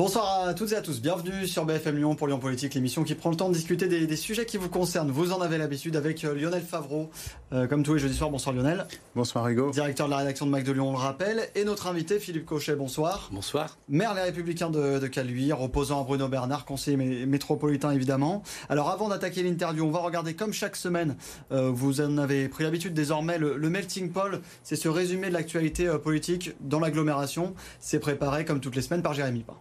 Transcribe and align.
Bonsoir 0.00 0.48
à 0.48 0.54
toutes 0.54 0.72
et 0.72 0.76
à 0.76 0.80
tous, 0.80 1.02
bienvenue 1.02 1.46
sur 1.46 1.66
BFM 1.66 1.98
Lyon 1.98 2.14
pour 2.14 2.26
Lyon 2.26 2.38
Politique, 2.38 2.72
l'émission 2.72 3.04
qui 3.04 3.14
prend 3.14 3.28
le 3.28 3.36
temps 3.36 3.50
de 3.50 3.54
discuter 3.54 3.86
des, 3.86 4.16
sujets 4.16 4.46
qui 4.46 4.56
vous 4.56 4.70
concernent. 4.70 5.10
Vous 5.10 5.30
en 5.30 5.42
avez 5.42 5.58
l'habitude 5.58 5.94
avec 5.94 6.24
euh, 6.24 6.34
Lionel 6.34 6.62
Favreau, 6.62 7.10
euh, 7.52 7.66
comme 7.66 7.82
tous 7.82 7.92
les 7.92 8.00
jeudis 8.00 8.16
soirs. 8.16 8.30
Bonsoir 8.30 8.54
Lionel. 8.56 8.86
Bonsoir 9.14 9.46
Hugo. 9.48 9.70
Directeur 9.72 10.06
de 10.06 10.12
la 10.12 10.16
rédaction 10.16 10.46
de 10.46 10.52
Mac 10.52 10.64
de 10.64 10.72
Lyon, 10.72 10.88
on 10.88 10.92
le 10.92 10.96
rappelle. 10.96 11.50
Et 11.54 11.64
notre 11.64 11.86
invité 11.86 12.18
Philippe 12.18 12.46
Cochet, 12.46 12.76
bonsoir. 12.76 13.28
Bonsoir. 13.30 13.76
Maire 13.90 14.14
Les 14.14 14.22
Républicains 14.22 14.70
de, 14.70 14.98
de 14.98 15.06
Caluire, 15.06 15.60
opposant 15.60 16.00
à 16.00 16.04
Bruno 16.04 16.28
Bernard, 16.28 16.64
conseiller 16.64 16.96
métropolitain 17.26 17.90
évidemment. 17.90 18.42
Alors 18.70 18.88
avant 18.88 19.10
d'attaquer 19.10 19.42
l'interview, 19.42 19.84
on 19.84 19.90
va 19.90 19.98
regarder 19.98 20.32
comme 20.32 20.54
chaque 20.54 20.76
semaine, 20.76 21.16
euh, 21.52 21.68
vous 21.70 22.00
en 22.00 22.16
avez 22.16 22.48
pris 22.48 22.64
l'habitude 22.64 22.94
désormais, 22.94 23.36
le, 23.36 23.58
le 23.58 23.68
melting 23.68 24.10
pot, 24.12 24.40
c'est 24.62 24.76
ce 24.76 24.88
résumé 24.88 25.28
de 25.28 25.34
l'actualité 25.34 25.90
politique 26.02 26.52
dans 26.60 26.80
l'agglomération. 26.80 27.52
C'est 27.80 28.00
préparé 28.00 28.46
comme 28.46 28.60
toutes 28.60 28.76
les 28.76 28.82
semaines 28.82 29.02
par 29.02 29.12
Jérémy 29.12 29.40
Pain. 29.40 29.56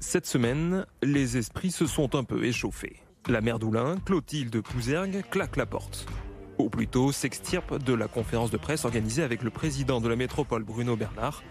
Cette 0.00 0.26
semaine, 0.26 0.86
les 1.02 1.36
esprits 1.38 1.72
se 1.72 1.86
sont 1.86 2.14
un 2.14 2.22
peu 2.22 2.44
échauffés. 2.44 3.02
La 3.28 3.40
mère 3.40 3.58
d'Oulin, 3.58 3.96
Clotilde 4.06 4.60
Pouzergue, 4.60 5.24
claque 5.28 5.56
la 5.56 5.66
porte. 5.66 6.06
Ou 6.58 6.70
plutôt 6.70 7.10
s'extirpe 7.10 7.82
de 7.82 7.94
la 7.94 8.06
conférence 8.06 8.52
de 8.52 8.58
presse 8.58 8.84
organisée 8.84 9.24
avec 9.24 9.42
le 9.42 9.50
président 9.50 10.00
de 10.00 10.08
la 10.08 10.14
métropole 10.14 10.62
Bruno 10.62 10.94
Bernard, 10.96 11.42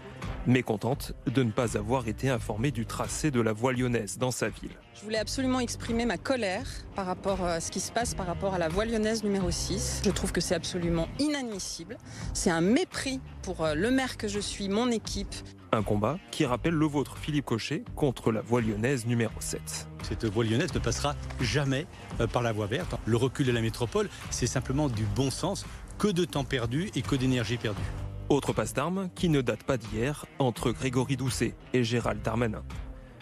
mécontente 0.46 1.12
de 1.26 1.42
ne 1.42 1.50
pas 1.50 1.76
avoir 1.76 2.08
été 2.08 2.30
informée 2.30 2.70
du 2.70 2.86
tracé 2.86 3.30
de 3.30 3.40
la 3.42 3.52
voie 3.52 3.74
lyonnaise 3.74 4.16
dans 4.16 4.30
sa 4.30 4.48
ville. 4.48 4.72
Je 4.94 5.02
voulais 5.02 5.18
absolument 5.18 5.60
exprimer 5.60 6.06
ma 6.06 6.16
colère 6.16 6.66
par 6.96 7.04
rapport 7.04 7.44
à 7.44 7.60
ce 7.60 7.70
qui 7.70 7.80
se 7.80 7.92
passe 7.92 8.14
par 8.14 8.26
rapport 8.26 8.54
à 8.54 8.58
la 8.58 8.68
voie 8.68 8.86
lyonnaise 8.86 9.24
numéro 9.24 9.50
6. 9.50 10.02
Je 10.06 10.10
trouve 10.10 10.32
que 10.32 10.40
c'est 10.40 10.54
absolument 10.54 11.06
inadmissible. 11.18 11.98
C'est 12.32 12.50
un 12.50 12.62
mépris 12.62 13.20
pour 13.42 13.62
euh, 13.62 13.74
le 13.74 13.90
maire 13.90 14.16
que 14.16 14.26
je 14.26 14.40
suis, 14.40 14.70
mon 14.70 14.90
équipe. 14.90 15.34
Un 15.70 15.82
combat 15.82 16.18
qui 16.30 16.46
rappelle 16.46 16.72
le 16.72 16.86
vôtre, 16.86 17.18
Philippe 17.18 17.44
Cochet, 17.44 17.84
contre 17.94 18.32
la 18.32 18.40
voie 18.40 18.62
lyonnaise 18.62 19.04
numéro 19.06 19.34
7. 19.38 19.88
Cette 20.02 20.24
voie 20.24 20.42
lyonnaise 20.42 20.72
ne 20.72 20.78
passera 20.78 21.14
jamais 21.42 21.86
euh, 22.20 22.26
par 22.26 22.42
la 22.42 22.52
voie 22.52 22.66
verte. 22.66 22.94
Le 23.04 23.18
recul 23.18 23.46
de 23.46 23.52
la 23.52 23.60
métropole, 23.60 24.08
c'est 24.30 24.46
simplement 24.46 24.88
du 24.88 25.04
bon 25.04 25.30
sens. 25.30 25.66
Que 25.98 26.08
de 26.08 26.24
temps 26.24 26.44
perdu 26.44 26.90
et 26.94 27.02
que 27.02 27.16
d'énergie 27.16 27.58
perdue. 27.58 27.82
Autre 28.30 28.54
passe 28.54 28.72
d'armes 28.72 29.10
qui 29.14 29.28
ne 29.28 29.42
date 29.42 29.64
pas 29.64 29.76
d'hier 29.76 30.24
entre 30.38 30.70
Grégory 30.70 31.16
Doucet 31.16 31.54
et 31.74 31.84
Gérald 31.84 32.22
Darmanin. 32.22 32.62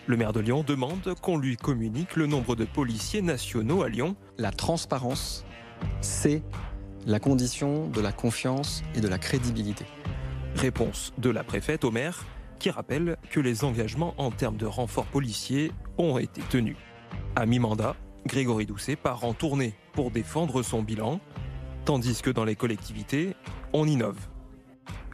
Le 0.06 0.16
maire 0.16 0.33
de 0.33 0.41
Lyon 0.41 0.62
demande 0.64 1.14
qu'on 1.20 1.38
lui 1.38 1.56
communique 1.56 2.14
le 2.14 2.27
nombre 2.28 2.55
de 2.55 2.64
policiers 2.64 3.22
nationaux 3.22 3.83
à 3.83 3.88
Lyon. 3.88 4.14
La 4.38 4.53
transparence, 4.53 5.44
c'est 6.00 6.42
la 7.06 7.19
condition 7.19 7.88
de 7.88 8.00
la 8.00 8.12
confiance 8.12 8.84
et 8.94 9.00
de 9.00 9.08
la 9.08 9.19
crédibilité. 9.19 9.84
Réponse 10.55 11.12
de 11.19 11.31
la 11.31 11.42
préfète 11.42 11.84
au 11.84 11.91
maire 11.91 12.25
qui 12.59 12.71
rappelle 12.71 13.17
que 13.31 13.41
les 13.41 13.65
engagements 13.65 14.15
en 14.19 14.31
termes 14.31 14.57
de 14.57 14.67
renforts 14.67 15.07
policiers 15.07 15.73
ont 15.99 16.19
été 16.19 16.41
tenus. 16.43 16.77
À 17.35 17.47
mi-mandat, 17.47 17.97
Grégory 18.27 18.67
Doucet 18.67 18.97
part 18.97 19.25
en 19.25 19.35
tournée 19.35 19.75
pour 19.93 20.11
défendre 20.11 20.62
son 20.62 20.83
bilan, 20.83 21.21
tandis 21.84 22.23
que 22.23 22.31
dans 22.31 22.45
les 22.45 22.57
collectivités, 22.57 23.37
on 23.73 23.87
innove. 23.87 24.19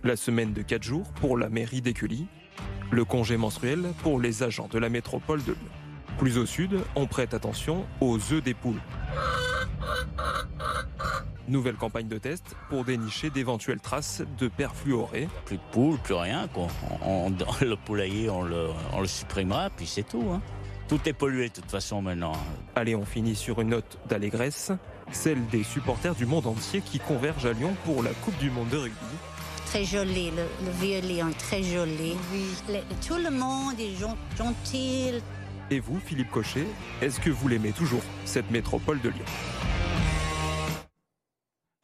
La 0.03 0.17
semaine 0.17 0.53
de 0.53 0.63
4 0.63 0.83
jours 0.83 1.13
pour 1.21 1.37
la 1.37 1.49
mairie 1.49 1.81
d'Écully, 1.81 2.27
le 2.91 3.05
congé 3.05 3.37
menstruel 3.37 3.93
pour 4.03 4.21
les 4.21 4.43
agents 4.43 4.69
de 4.69 4.79
la 4.79 4.89
métropole 4.89 5.43
de 5.45 5.53
Lyon. 5.53 5.71
Plus 6.19 6.39
au 6.39 6.47
sud, 6.47 6.79
on 6.95 7.07
prête 7.07 7.35
attention 7.35 7.87
aux 8.01 8.17
œufs 8.33 8.43
des 8.43 8.55
poules. 8.55 8.81
Nouvelle 11.53 11.77
campagne 11.77 12.09
de 12.09 12.17
test 12.19 12.57
pour 12.71 12.85
dénicher 12.85 13.29
d'éventuelles 13.29 13.81
traces 13.81 14.23
de 14.39 14.49
perfluoré. 14.49 15.29
Plus 15.45 15.59
de 15.59 15.63
poules, 15.71 15.99
plus 15.99 16.15
rien. 16.15 16.49
le 17.61 17.75
poulailler, 17.77 18.31
on 18.31 18.43
le, 18.43 18.69
on 18.93 19.05
supprimera, 19.05 19.69
puis 19.71 19.87
c'est 19.87 20.03
tout. 20.03 20.25
Hein. 20.33 20.41
Tout 20.89 21.01
est 21.07 21.13
pollué 21.13 21.49
de 21.49 21.55
toute 21.55 21.71
façon 21.71 22.03
maintenant. 22.03 22.33
Allez, 22.75 22.95
on 22.95 23.05
finit 23.05 23.37
sur 23.37 23.61
une 23.61 23.69
note 23.69 23.99
d'allégresse, 24.09 24.73
celle 25.11 25.47
des 25.47 25.63
supporters 25.63 26.15
du 26.15 26.27
monde 26.27 26.47
entier 26.47 26.81
qui 26.81 26.99
convergent 26.99 27.47
à 27.47 27.53
Lyon 27.53 27.77
pour 27.85 28.03
la 28.03 28.11
Coupe 28.11 28.39
du 28.39 28.51
Monde 28.51 28.71
de 28.71 28.79
rugby. 28.79 28.97
Très 29.67 29.85
joli, 29.85 30.31
le, 30.31 30.71
vieux 30.81 31.01
lion 31.01 31.29
est 31.29 31.39
très 31.39 31.63
joli. 31.63 32.15
tout 33.07 33.17
le 33.17 33.31
monde 33.31 33.79
est 33.79 33.95
gentil. 34.37 35.13
Et 35.71 35.81
vous, 35.81 35.99
Philippe 36.01 36.31
Cochet, 36.31 36.67
est-ce 37.01 37.21
que 37.21 37.31
vous 37.31 37.49
l'aimez 37.49 37.73
toujours, 37.73 38.03
cette 38.25 38.51
métropole 38.51 39.01
de 39.01 39.11
Lyon? 39.11 39.82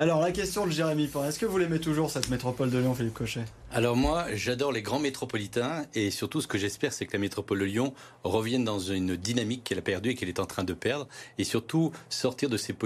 Alors 0.00 0.20
la 0.20 0.30
question 0.30 0.64
de 0.64 0.70
Jérémy 0.70 1.10
est-ce 1.26 1.40
que 1.40 1.46
vous 1.46 1.58
l'aimez 1.58 1.80
toujours 1.80 2.08
cette 2.08 2.30
métropole 2.30 2.70
de 2.70 2.78
Lyon, 2.78 2.94
Philippe 2.94 3.14
Cochet? 3.14 3.44
Alors 3.72 3.96
moi, 3.96 4.26
j'adore 4.32 4.70
les 4.70 4.80
grands 4.80 5.00
métropolitains 5.00 5.86
et 5.92 6.12
surtout 6.12 6.40
ce 6.40 6.46
que 6.46 6.56
j'espère, 6.56 6.92
c'est 6.92 7.04
que 7.04 7.14
la 7.14 7.18
métropole 7.18 7.58
de 7.58 7.64
Lyon 7.64 7.94
revienne 8.22 8.64
dans 8.64 8.78
une 8.78 9.16
dynamique 9.16 9.64
qu'elle 9.64 9.78
a 9.78 9.82
perdue 9.82 10.10
et 10.10 10.14
qu'elle 10.14 10.28
est 10.28 10.38
en 10.38 10.46
train 10.46 10.62
de 10.62 10.72
perdre 10.72 11.08
et 11.36 11.42
surtout 11.42 11.90
sortir 12.10 12.48
de 12.48 12.56
ces, 12.56 12.76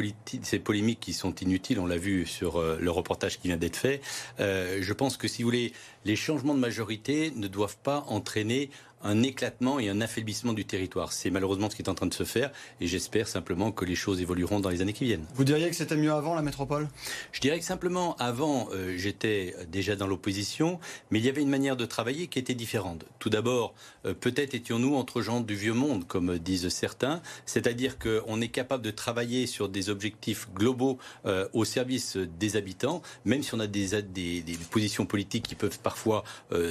ces 0.42 0.58
polémiques 0.58 1.00
qui 1.00 1.12
sont 1.12 1.34
inutiles. 1.34 1.80
On 1.80 1.86
l'a 1.86 1.98
vu 1.98 2.24
sur 2.24 2.56
euh, 2.56 2.78
le 2.80 2.90
reportage 2.90 3.38
qui 3.38 3.48
vient 3.48 3.58
d'être 3.58 3.76
fait. 3.76 4.00
Euh, 4.40 4.78
je 4.80 4.92
pense 4.94 5.18
que 5.18 5.28
si 5.28 5.42
vous 5.42 5.48
voulez, 5.48 5.74
les 6.06 6.16
changements 6.16 6.54
de 6.54 6.60
majorité 6.60 7.30
ne 7.36 7.46
doivent 7.46 7.78
pas 7.82 8.04
entraîner 8.08 8.70
un 9.02 9.22
éclatement 9.22 9.78
et 9.78 9.88
un 9.88 10.00
affaiblissement 10.00 10.52
du 10.52 10.64
territoire. 10.64 11.12
C'est 11.12 11.30
malheureusement 11.30 11.70
ce 11.70 11.76
qui 11.76 11.82
est 11.82 11.88
en 11.88 11.94
train 11.94 12.06
de 12.06 12.14
se 12.14 12.24
faire 12.24 12.50
et 12.80 12.86
j'espère 12.86 13.28
simplement 13.28 13.72
que 13.72 13.84
les 13.84 13.94
choses 13.94 14.20
évolueront 14.20 14.60
dans 14.60 14.70
les 14.70 14.80
années 14.82 14.92
qui 14.92 15.04
viennent. 15.04 15.26
Vous 15.34 15.44
diriez 15.44 15.68
que 15.68 15.76
c'était 15.76 15.96
mieux 15.96 16.12
avant 16.12 16.34
la 16.34 16.42
métropole? 16.42 16.88
Je 17.32 17.40
dirais 17.40 17.58
que 17.58 17.64
simplement 17.64 18.16
avant, 18.16 18.68
euh, 18.72 18.94
j'étais 18.96 19.54
déjà 19.68 19.96
dans 19.96 20.06
l'opposition, 20.06 20.78
mais 21.10 21.18
il 21.18 21.24
y 21.24 21.28
avait 21.28 21.42
une 21.42 21.48
manière 21.48 21.76
de 21.76 21.84
travailler 21.84 22.26
qui 22.26 22.38
était 22.38 22.54
différente. 22.54 23.04
Tout 23.18 23.30
d'abord, 23.30 23.74
euh, 24.06 24.14
peut-être 24.14 24.54
étions-nous 24.54 24.94
entre 24.94 25.22
gens 25.22 25.40
du 25.40 25.54
vieux 25.54 25.74
monde, 25.74 26.06
comme 26.06 26.38
disent 26.38 26.68
certains, 26.68 27.22
c'est-à-dire 27.46 27.98
qu'on 27.98 28.40
est 28.40 28.48
capable 28.48 28.82
de 28.82 28.90
travailler 28.90 29.46
sur 29.46 29.68
des 29.68 29.90
objectifs 29.90 30.48
globaux 30.54 30.98
euh, 31.26 31.48
au 31.52 31.64
service 31.64 32.16
des 32.16 32.56
habitants, 32.56 33.02
même 33.24 33.42
si 33.42 33.54
on 33.54 33.60
a 33.60 33.66
des, 33.66 34.02
des, 34.02 34.42
des 34.42 34.56
positions 34.70 35.06
politiques 35.06 35.44
qui 35.46 35.54
peuvent 35.54 35.78
parfois 35.80 36.24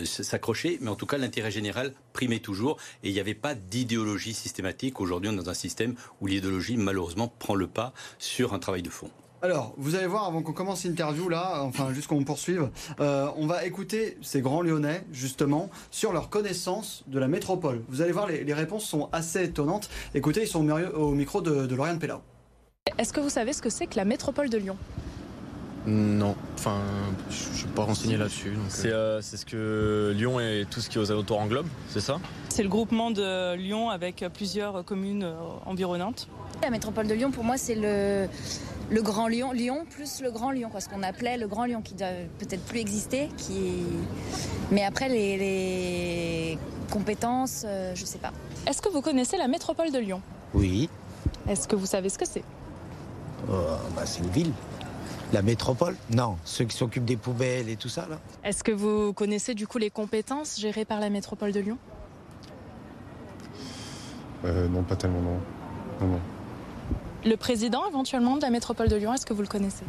s'accrocher, 0.04 0.78
mais 0.82 0.90
en 0.90 0.96
tout 0.96 1.06
cas 1.06 1.18
l'intérêt 1.18 1.52
général 1.52 1.94
primait 2.22 2.40
toujours 2.40 2.78
et 3.04 3.10
il 3.10 3.14
n'y 3.14 3.20
avait 3.20 3.34
pas 3.34 3.56
d'idéologie 3.56 4.36
systématique. 4.36 5.02
Aujourd'hui, 5.02 5.32
on 5.32 5.34
est 5.34 5.44
dans 5.44 5.50
un 5.50 5.56
système 5.56 5.96
où 6.20 6.28
l'idéologie, 6.28 6.78
malheureusement, 6.78 7.34
prend 7.40 7.56
le 7.56 7.66
pas 7.66 7.94
sur 8.20 8.54
un 8.54 8.60
travail 8.60 8.84
de 8.84 8.92
fond. 8.92 9.10
Alors, 9.42 9.74
vous 9.78 9.96
allez 9.96 10.06
voir, 10.06 10.26
avant 10.26 10.44
qu'on 10.44 10.54
commence 10.54 10.84
l'interview, 10.86 11.28
là, 11.30 11.64
enfin, 11.64 11.92
juste 11.94 12.06
qu'on 12.06 12.24
poursuive, 12.24 12.70
euh, 13.00 13.28
on 13.38 13.48
va 13.48 13.66
écouter 13.66 14.20
ces 14.22 14.42
grands 14.42 14.62
lyonnais, 14.62 15.04
justement, 15.12 15.72
sur 15.90 16.14
leur 16.14 16.30
connaissance 16.30 17.04
de 17.08 17.18
la 17.18 17.28
métropole. 17.28 17.82
Vous 17.90 18.04
allez 18.04 18.12
voir, 18.12 18.28
les, 18.28 18.54
réponses 18.54 18.86
sont 18.86 19.10
assez 19.12 19.46
étonnantes. 19.46 19.90
Écoutez, 20.14 20.42
ils 20.44 20.48
sont 20.48 20.70
au 20.70 21.16
micro 21.16 21.42
de, 21.42 21.66
de 21.66 21.76
Lauriane 21.76 21.98
Pellao. 21.98 22.22
Est-ce 23.00 23.14
que 23.14 23.20
vous 23.20 23.30
savez 23.30 23.54
ce 23.54 23.64
que 23.64 23.72
c'est 23.72 23.88
que 23.88 23.96
la 23.96 24.06
métropole 24.06 24.52
de 24.52 24.60
Lyon? 24.60 24.78
Non, 25.88 26.36
enfin, 26.54 26.80
je 27.30 27.50
ne 27.50 27.56
suis 27.56 27.68
pas 27.68 27.84
renseigné 27.84 28.16
là-dessus. 28.16 28.54
Euh. 28.86 28.86
Euh, 28.86 29.20
c'est 29.22 29.38
ce 29.38 29.46
que 29.46 30.14
Lyon 30.16 30.40
et 30.40 30.66
tout 30.70 30.80
ce 30.80 30.90
qui 30.90 31.00
est 31.00 31.02
aux 31.02 31.12
alentours 31.12 31.40
englobe, 31.40 31.66
c'est 31.90 32.02
ça? 32.02 32.20
C'est 32.50 32.62
le 32.62 32.70
groupement 32.70 33.10
de 33.10 33.56
Lyon 33.56 33.90
avec 33.90 34.24
plusieurs 34.34 34.86
communes 34.86 35.24
euh, 35.24 35.34
environnantes. 35.66 36.28
La 36.62 36.70
métropole 36.70 37.08
de 37.08 37.16
Lyon, 37.16 37.32
pour 37.32 37.44
moi, 37.44 37.58
c'est 37.58 37.74
le, 37.74 38.28
le 38.92 39.02
Grand 39.02 39.28
Lyon, 39.28 39.54
Lyon 39.54 39.86
plus 39.90 40.22
le 40.22 40.30
Grand 40.30 40.52
Lyon, 40.52 40.70
ce 40.78 40.88
qu'on 40.88 41.02
appelait 41.02 41.38
le 41.38 41.48
Grand 41.48 41.66
Lyon, 41.66 41.82
qui 41.82 41.96
doit 41.96 42.08
peut-être 42.38 42.64
plus 42.66 42.80
exister. 42.80 43.30
Qui... 43.38 43.84
Mais 44.70 44.84
après, 44.84 45.10
les, 45.10 46.60
compétences, 46.92 47.66
je 47.96 48.02
ne 48.02 48.06
sais 48.06 48.20
pas. 48.20 48.34
Est-ce 48.68 48.82
que 48.82 48.90
vous 48.90 49.02
connaissez 49.02 49.38
la 49.38 49.48
métropole 49.48 49.92
de 49.92 49.98
Lyon? 49.98 50.22
Oui. 50.54 50.90
Est-ce 51.48 51.68
que 51.68 51.76
vous 51.76 51.88
savez 51.88 52.10
ce 52.10 52.20
que 52.20 52.28
c'est? 52.28 52.44
Bah, 53.48 54.04
C'est 54.06 54.20
une 54.20 54.30
ville. 54.30 54.52
La 55.34 55.42
métropole 55.42 55.96
Non, 56.14 56.38
ceux 56.44 56.66
qui 56.66 56.76
s'occupent 56.76 57.06
des 57.06 57.16
poubelles 57.16 57.70
et 57.70 57.78
tout 57.78 57.88
ça, 57.88 58.06
là. 58.10 58.20
Est-ce 58.44 58.64
que 58.66 58.72
vous 58.72 59.14
connaissez 59.14 59.54
du 59.54 59.66
coup 59.66 59.78
les 59.78 59.90
compétences 59.90 60.60
gérées 60.60 60.84
par 60.84 61.00
la 61.00 61.10
métropole 61.10 61.54
de 61.54 61.62
Lyon 61.62 61.78
euh, 64.44 64.68
Non, 64.68 64.84
pas 64.84 64.98
tellement, 64.98 65.22
non. 65.22 66.08
non. 66.08 66.20
Le 67.24 67.36
président 67.36 67.88
éventuellement 67.88 68.36
de 68.36 68.42
la 68.42 68.50
métropole 68.50 68.90
de 68.90 68.96
Lyon, 68.98 69.14
est-ce 69.14 69.26
que 69.26 69.34
vous 69.34 69.42
le 69.42 69.48
connaissez 69.48 69.86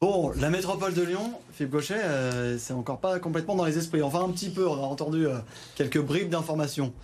Bon, 0.00 0.32
la 0.36 0.48
métropole 0.48 0.94
de 0.94 1.02
Lyon, 1.02 1.34
Philippe 1.52 1.72
Gauchet, 1.72 2.00
euh, 2.02 2.56
c'est 2.56 2.72
encore 2.72 3.00
pas 3.00 3.18
complètement 3.18 3.54
dans 3.54 3.66
les 3.66 3.76
esprits. 3.76 4.00
Enfin, 4.00 4.24
un 4.24 4.30
petit 4.30 4.48
peu, 4.48 4.66
on 4.66 4.82
a 4.82 4.86
entendu 4.86 5.26
euh, 5.26 5.36
quelques 5.74 6.00
bribes 6.00 6.30
d'informations. 6.30 6.94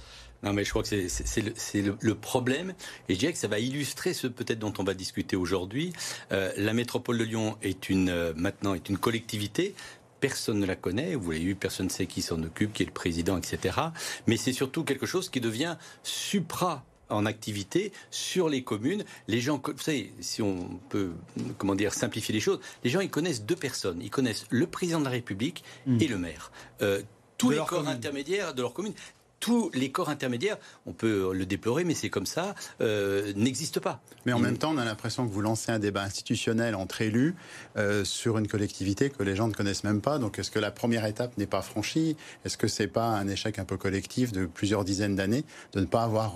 Non, 0.42 0.52
mais 0.52 0.64
je 0.64 0.70
crois 0.70 0.82
que 0.82 1.08
c'est 1.08 1.82
le, 1.82 2.14
problème. 2.14 2.74
Et 3.08 3.14
je 3.14 3.18
dirais 3.18 3.32
que 3.32 3.38
ça 3.38 3.48
va 3.48 3.58
illustrer 3.58 4.14
ce 4.14 4.26
peut-être 4.26 4.58
dont 4.58 4.72
on 4.78 4.84
va 4.84 4.94
discuter 4.94 5.36
aujourd'hui. 5.36 5.92
Euh, 6.32 6.52
la 6.56 6.72
métropole 6.72 7.18
de 7.18 7.24
Lyon 7.24 7.56
est 7.62 7.88
une, 7.88 8.08
euh, 8.10 8.32
maintenant 8.36 8.74
est 8.74 8.88
une 8.88 8.98
collectivité 8.98 9.74
personne 10.18 10.58
ne 10.58 10.66
la 10.66 10.76
connaît, 10.76 11.14
vous 11.14 11.30
l'avez 11.30 11.44
vu, 11.44 11.54
personne 11.54 11.86
ne 11.86 11.90
sait 11.90 12.06
qui 12.06 12.22
s'en 12.22 12.42
occupe, 12.42 12.72
qui 12.72 12.82
est 12.82 12.86
le 12.86 12.92
président, 12.92 13.36
etc. 13.36 13.76
Mais 14.26 14.38
c'est 14.38 14.54
surtout 14.54 14.82
quelque 14.82 15.04
chose 15.04 15.28
qui 15.28 15.42
devient 15.42 15.76
supra 16.02 16.84
en 17.08 17.26
activité 17.26 17.92
sur 18.10 18.48
les 18.48 18.62
communes. 18.62 19.04
Les 19.28 19.40
gens, 19.40 19.62
vous 19.64 19.78
savez, 19.78 20.12
si 20.20 20.42
on 20.42 20.80
peut, 20.88 21.12
comment 21.58 21.74
dire, 21.74 21.94
simplifier 21.94 22.32
les 22.34 22.40
choses, 22.40 22.60
les 22.82 22.90
gens, 22.90 23.00
ils 23.00 23.10
connaissent 23.10 23.42
deux 23.44 23.56
personnes. 23.56 24.00
Ils 24.02 24.10
connaissent 24.10 24.46
le 24.50 24.66
président 24.66 24.98
de 25.00 25.04
la 25.04 25.10
République 25.10 25.62
Hmm. 25.86 25.98
et 26.00 26.08
le 26.08 26.18
maire. 26.18 26.50
Euh, 26.82 27.02
tous 27.38 27.48
De 27.48 27.52
les 27.52 27.58
corps 27.58 27.68
commune. 27.68 27.88
intermédiaires 27.88 28.54
de 28.54 28.62
leur 28.62 28.72
commune. 28.72 28.94
Tous 29.40 29.70
les 29.74 29.90
corps 29.92 30.08
intermédiaires, 30.08 30.56
on 30.86 30.92
peut 30.92 31.32
le 31.32 31.46
déplorer, 31.46 31.84
mais 31.84 31.94
c'est 31.94 32.08
comme 32.08 32.26
ça, 32.26 32.54
euh, 32.80 33.32
n'existent 33.36 33.80
pas. 33.80 34.00
Mais 34.24 34.32
en 34.32 34.38
même 34.38 34.56
temps, 34.56 34.72
on 34.74 34.78
a 34.78 34.84
l'impression 34.84 35.26
que 35.26 35.32
vous 35.32 35.42
lancez 35.42 35.70
un 35.70 35.78
débat 35.78 36.02
institutionnel 36.02 36.74
entre 36.74 37.02
élus 37.02 37.34
euh, 37.76 38.04
sur 38.04 38.38
une 38.38 38.48
collectivité 38.48 39.10
que 39.10 39.22
les 39.22 39.36
gens 39.36 39.48
ne 39.48 39.52
connaissent 39.52 39.84
même 39.84 40.00
pas. 40.00 40.18
Donc, 40.18 40.38
est-ce 40.38 40.50
que 40.50 40.58
la 40.58 40.70
première 40.70 41.04
étape 41.04 41.36
n'est 41.36 41.46
pas 41.46 41.62
franchie? 41.62 42.16
Est-ce 42.44 42.56
que 42.56 42.66
c'est 42.66 42.88
pas 42.88 43.08
un 43.08 43.28
échec 43.28 43.58
un 43.58 43.64
peu 43.64 43.76
collectif 43.76 44.32
de 44.32 44.46
plusieurs 44.46 44.84
dizaines 44.84 45.16
d'années 45.16 45.44
de 45.72 45.80
ne 45.80 45.86
pas 45.86 46.02
avoir 46.02 46.34